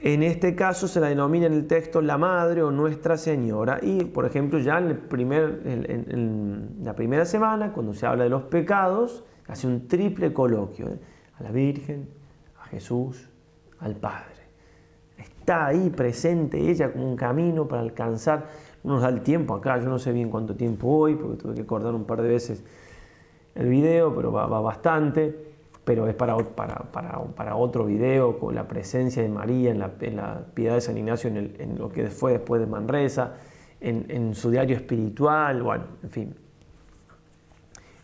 [0.02, 4.06] En este caso se la denomina en el texto la Madre o Nuestra Señora y,
[4.06, 5.00] por ejemplo, ya en,
[6.84, 11.00] la primera semana, cuando se habla de los pecados, hace un triple coloquio ¿eh?
[11.40, 12.08] a la Virgen,
[12.62, 13.29] a Jesús
[13.80, 14.40] al Padre.
[15.18, 18.46] Está ahí presente ella como un camino para alcanzar.
[18.84, 21.56] No nos da el tiempo acá, yo no sé bien cuánto tiempo hoy, porque tuve
[21.56, 22.64] que acordar un par de veces
[23.56, 25.48] el video, pero va, bastante.
[25.84, 26.76] Pero es para, para,
[27.36, 31.78] para, otro video con la presencia de María en la, piedad de San Ignacio, en,
[31.80, 33.38] lo que fue después de Manresa,
[33.82, 36.36] en, en su diario espiritual, bueno, en fin,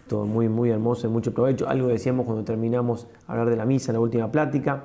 [0.08, 1.68] todo muy, muy hermoso y mucho provecho.
[1.68, 4.84] Algo decíamos cuando terminamos hablar de la misa en la última plática.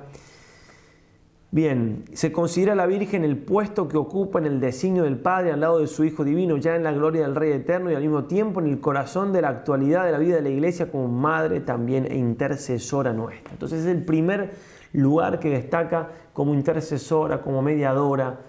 [1.53, 5.59] Bien, se considera la Virgen el puesto que ocupa en el designio del Padre al
[5.59, 8.23] lado de su Hijo Divino, ya en la gloria del Rey Eterno y al mismo
[8.23, 11.59] tiempo en el corazón de la actualidad de la vida de la Iglesia como madre
[11.59, 13.51] también e intercesora nuestra.
[13.51, 14.53] Entonces es el primer
[14.93, 18.39] lugar que destaca como intercesora, como mediadora,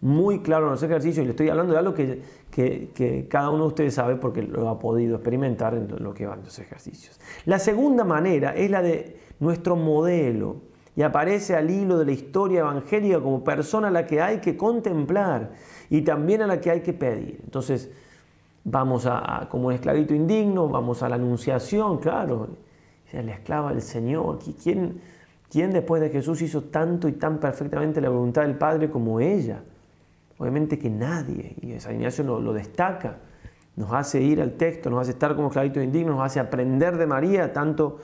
[0.00, 3.64] muy claro en los ejercicios, y le estoy hablando de algo que, que, cada uno
[3.64, 7.20] de ustedes sabe porque lo ha podido experimentar en lo que van los ejercicios.
[7.44, 10.62] La segunda manera es la de nuestro modelo
[10.96, 14.56] y aparece al hilo de la historia evangélica como persona a la que hay que
[14.56, 15.50] contemplar
[15.90, 17.38] y también a la que hay que pedir.
[17.44, 17.90] Entonces,
[18.64, 22.48] vamos a, como un esclavito indigno, vamos a la anunciación, claro,
[23.12, 24.38] la esclava del Señor.
[24.62, 25.00] ¿Quién,
[25.50, 29.62] ¿Quién después de Jesús hizo tanto y tan perfectamente la voluntad del Padre como ella?
[30.38, 33.18] Obviamente que nadie, y San Ignacio lo, lo destaca,
[33.76, 37.06] nos hace ir al texto, nos hace estar como esclavito indigno, nos hace aprender de
[37.06, 37.98] María, tanto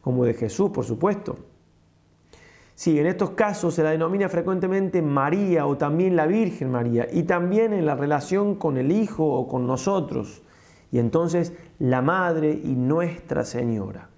[0.00, 1.36] como de Jesús, por supuesto.
[2.78, 7.24] Sí, en estos casos se la denomina frecuentemente María o también la Virgen María y
[7.24, 10.42] también en la relación con el Hijo o con nosotros.
[10.92, 14.10] Y entonces la Madre y Nuestra Señora.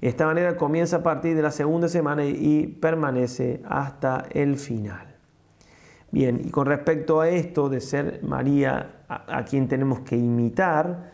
[0.00, 5.14] esta manera comienza a partir de la segunda semana y permanece hasta el final.
[6.10, 11.12] Bien, y con respecto a esto de ser María a, quien tenemos que imitar,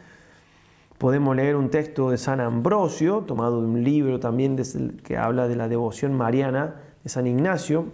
[0.98, 4.56] podemos leer un texto de San Ambrosio, tomado de un libro también
[5.02, 7.86] que habla de la devoción mariana de San Ignacio.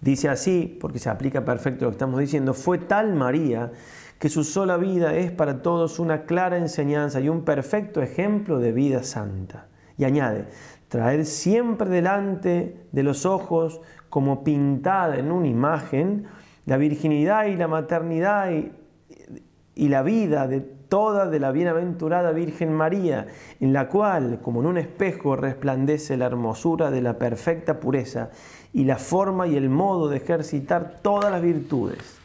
[0.00, 3.72] Dice así, porque se aplica perfecto lo que estamos diciendo, fue tal María
[4.18, 8.72] que su sola vida es para todos una clara enseñanza y un perfecto ejemplo de
[8.72, 9.66] vida santa.
[9.98, 10.46] Y añade,
[10.88, 16.26] traer siempre delante de los ojos como pintada en una imagen,
[16.66, 23.26] la virginidad y la maternidad y, la vida de toda de la bienaventurada Virgen María,
[23.60, 28.30] en la cual, como en un espejo, resplandece la hermosura de la perfecta pureza
[28.72, 32.18] y la forma y el modo de ejercitar todas las virtudes.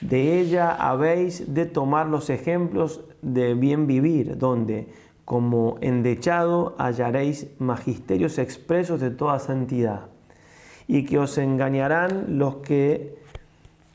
[0.00, 4.88] De ella habéis de tomar los ejemplos de bien vivir, donde,
[5.24, 10.06] como endechado, hallaréis magisterios expresos de toda santidad
[10.86, 13.19] y que os engañarán los que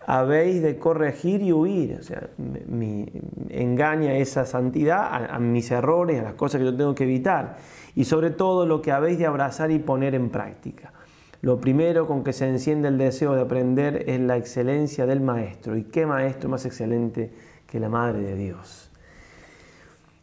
[0.05, 1.97] habéis de corregir y huir.
[1.99, 3.11] O sea, me,
[3.49, 7.57] engaña esa santidad a, mis errores, a las cosas que yo tengo que evitar.
[7.95, 10.93] Y sobre todo lo que habéis de abrazar y poner en práctica.
[11.41, 15.77] Lo primero con que se enciende el deseo de aprender es la excelencia del maestro.
[15.77, 17.31] ¿Y qué maestro más excelente
[17.67, 18.91] que la Madre de Dios?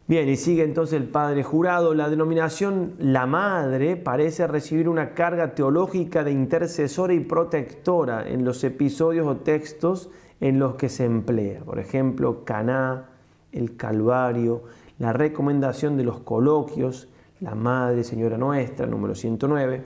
[0.05, 1.93] Bien, y sigue entonces el Padre Jurado.
[1.93, 8.65] La denominación la Madre parece recibir una carga teológica de intercesora y protectora en los
[8.65, 10.09] episodios o textos
[10.41, 11.61] en los que se emplea.
[11.61, 13.11] Por ejemplo, Caná,
[13.53, 14.63] el Calvario,
[14.99, 17.07] la recomendación de los coloquios,
[17.39, 19.85] la Madre Señora Nuestra, número 109.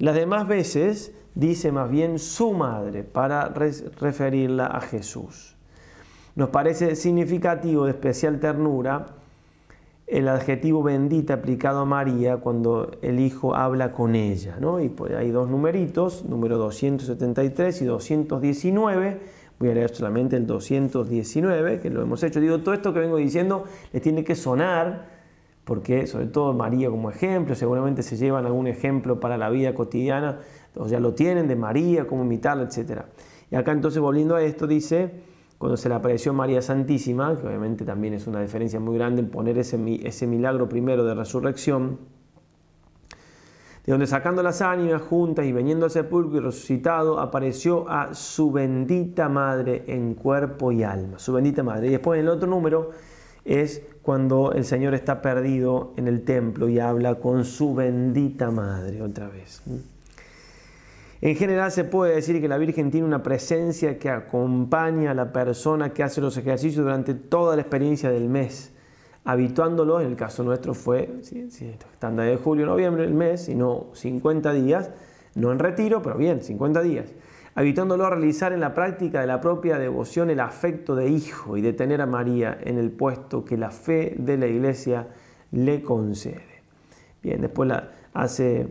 [0.00, 5.54] Las demás veces dice más bien su madre para referirla a Jesús.
[6.34, 9.06] Nos parece significativo de especial ternura
[10.06, 14.56] el adjetivo bendita aplicado a María cuando el Hijo habla con ella.
[14.60, 14.80] ¿no?
[14.80, 19.20] Y pues hay dos numeritos, número 273 y 219.
[19.58, 22.40] Voy a leer solamente el 219, que lo hemos hecho.
[22.40, 25.06] Digo, todo esto que vengo diciendo les tiene que sonar,
[25.64, 30.38] porque sobre todo María como ejemplo, seguramente se llevan algún ejemplo para la vida cotidiana,
[30.76, 33.02] o ya lo tienen de María, cómo imitarla, etc.
[33.50, 35.10] Y acá entonces volviendo a esto dice,
[35.58, 39.30] cuando se le apareció María Santísima, que obviamente también es una diferencia muy grande en
[39.30, 41.98] poner ese, milagro primero de resurrección,
[43.84, 48.50] de donde sacando las ánimas juntas y veniendo al sepulcro y resucitado, apareció a su
[48.52, 51.86] bendita madre en cuerpo y alma, su bendita madre.
[51.86, 52.90] Y después en el otro número
[53.44, 59.02] es cuando el Señor está perdido en el templo y habla con su bendita madre
[59.02, 59.62] otra vez.
[61.20, 65.32] En general se puede decir que la Virgen tiene una presencia que acompaña a la
[65.32, 68.72] persona que hace los ejercicios durante toda la experiencia del mes,
[69.24, 74.90] habituándolo, en el caso nuestro fue, sí, de julio, noviembre, el mes, sino 50 días,
[75.34, 77.06] no en retiro, pero bien, 50 días,
[77.54, 81.62] habituándolo a realizar en la práctica de la propia devoción el afecto de hijo y
[81.62, 85.08] de tener a María en el puesto que la fe de la iglesia
[85.50, 86.62] le concede.
[87.22, 88.68] Bien, después la hace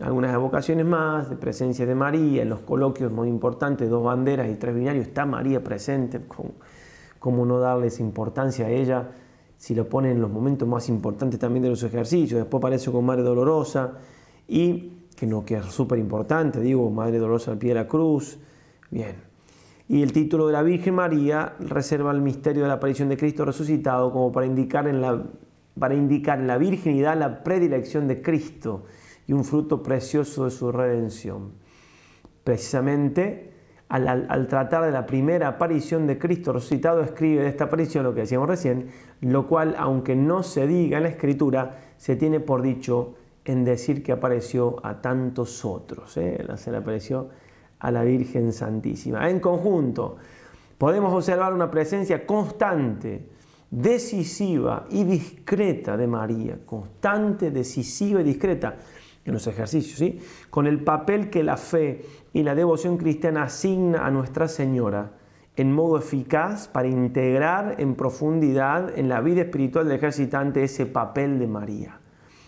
[0.00, 4.54] algunas evocaciones más de presencia de María, en los coloquios muy importantes, dos banderas y
[4.54, 6.20] tres binarios, está María presente,
[7.18, 9.08] ¿cómo no darles importancia a ella?
[9.56, 13.04] Si lo ponen en los momentos más importantes también de los ejercicios, después aparece con
[13.04, 13.94] Madre Dolorosa,
[14.46, 18.38] y que no que es súper importante, digo, Madre Dolorosa al pie de la cruz,
[18.90, 19.16] bien.
[19.88, 23.44] Y el título de la Virgen María reserva el misterio de la aparición de Cristo
[23.44, 25.24] resucitado como para indicar en la,
[25.78, 28.84] para indicar en la virginidad la predilección de Cristo
[29.28, 31.52] y un fruto precioso de su redención.
[32.42, 33.52] Precisamente
[33.88, 38.22] al, tratar de la primera aparición de Cristo resucitado, escribe de esta aparición lo que
[38.22, 38.88] decíamos recién,
[39.20, 43.14] lo cual, aunque no se diga en la Escritura, se tiene por dicho
[43.44, 46.16] en decir que apareció a tantos otros.
[46.16, 46.44] ¿eh?
[46.56, 47.28] Se le apareció
[47.78, 49.28] a la Virgen Santísima.
[49.28, 50.16] En conjunto,
[50.76, 53.28] podemos observar una presencia constante,
[53.70, 58.76] decisiva y discreta de María, constante, decisiva y discreta
[59.28, 60.18] en los ejercicios, ¿sí?
[60.50, 65.12] con el papel que la fe y la devoción cristiana asigna a Nuestra Señora
[65.56, 71.40] en modo eficaz para integrar en profundidad en la vida espiritual del ejercitante ese papel
[71.40, 71.98] de María.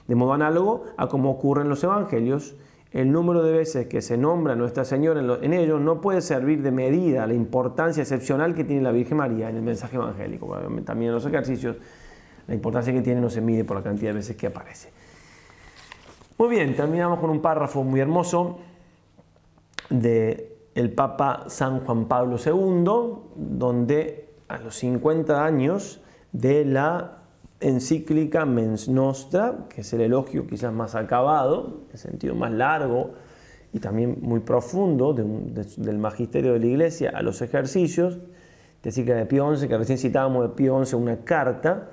[0.06, 2.54] De modo análogo a como ocurre en los evangelios,
[2.92, 6.62] el número de veces que se nombra a Nuestra Señora en ellos no puede servir
[6.62, 10.56] de medida a la importancia excepcional que tiene la Virgen María en el mensaje evangélico.
[10.84, 11.76] También en los ejercicios,
[12.46, 14.90] la importancia que tiene no se mide por la cantidad de veces que aparece.
[16.40, 18.60] Muy bien, terminamos con un párrafo muy hermoso
[19.90, 26.00] de el Papa San Juan Pablo II, donde a los 50 años
[26.32, 27.24] de la
[27.60, 33.10] encíclica Mens Nostra, que es el elogio quizás más acabado, en sentido más largo
[33.74, 39.26] y también muy profundo del magisterio de la Iglesia a los ejercicios, de encíclica de
[39.26, 41.90] Pío XI, que recién citábamos de Pío XI una carta,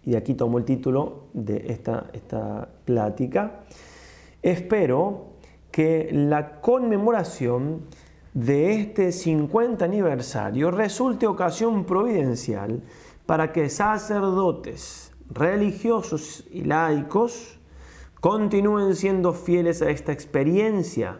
[0.05, 3.61] y aquí tomo el título de esta, esta plática,
[4.41, 5.35] espero
[5.71, 7.83] que la conmemoración
[8.33, 12.81] de este 50 aniversario resulte ocasión providencial
[13.27, 17.59] para que sacerdotes, religiosos y laicos
[18.21, 21.19] continúen siendo fieles a esta experiencia,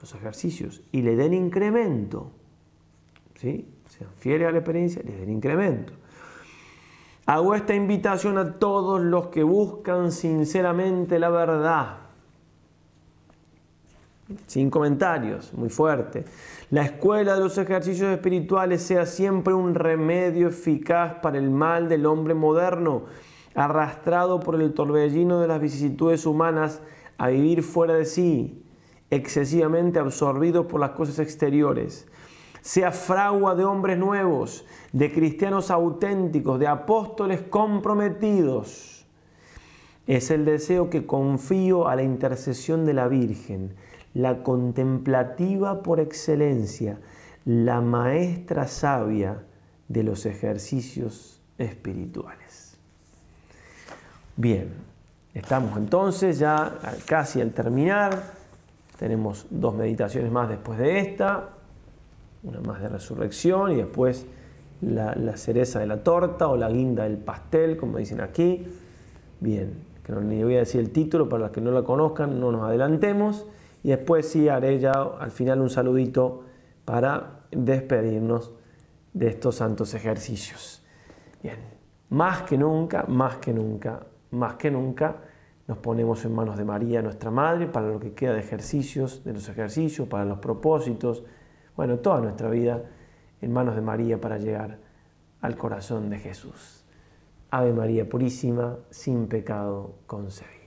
[0.00, 2.30] los ejercicios, y le den incremento.
[3.36, 3.68] ¿sí?
[3.88, 5.92] Sean fieles a la experiencia, le den incremento.
[7.26, 11.98] Hago esta invitación a todos los que buscan sinceramente la verdad.
[14.46, 16.24] Sin comentarios, muy fuerte.
[16.70, 22.06] La escuela de los ejercicios espirituales sea siempre un remedio eficaz para el mal del
[22.06, 23.04] hombre moderno,
[23.58, 26.80] arrastrado por el torbellino de las vicisitudes humanas
[27.16, 28.62] a vivir fuera de sí,
[29.10, 32.06] excesivamente absorbido por las cosas exteriores
[32.60, 39.06] sea fragua de hombres nuevos, de cristianos auténticos, de apóstoles comprometidos.
[40.06, 43.74] Es el deseo que confío a la intercesión de la Virgen,
[44.14, 46.98] la contemplativa por excelencia,
[47.44, 49.44] la maestra sabia
[49.88, 52.47] de los ejercicios espirituales.
[54.40, 54.68] Bien,
[55.34, 58.22] estamos entonces ya casi al terminar.
[58.96, 61.48] Tenemos dos meditaciones más después de esta
[62.44, 64.26] una más de resurrección y después
[64.80, 68.64] la, cereza de la torta o la guinda del pastel, como dicen aquí.
[69.40, 69.74] Bien,
[70.04, 72.52] que no ni voy a decir el título para los que no la conozcan, no
[72.52, 73.44] nos adelantemos.
[73.82, 76.44] Y después sí haré ya al final un saludito
[76.84, 78.52] para despedirnos
[79.14, 80.84] de estos santos ejercicios.
[81.42, 81.58] Bien,
[82.10, 83.98] más que nunca, más que nunca,
[84.30, 85.16] más que nunca,
[85.66, 89.34] nos ponemos en manos de María, nuestra Madre, para lo que queda de ejercicios, de
[89.34, 91.24] los ejercicios, para los propósitos,
[91.76, 92.82] bueno, toda nuestra vida
[93.40, 94.78] en manos de María para llegar
[95.40, 96.84] al corazón de Jesús.
[97.50, 100.57] Ave María Purísima, sin pecado concebida.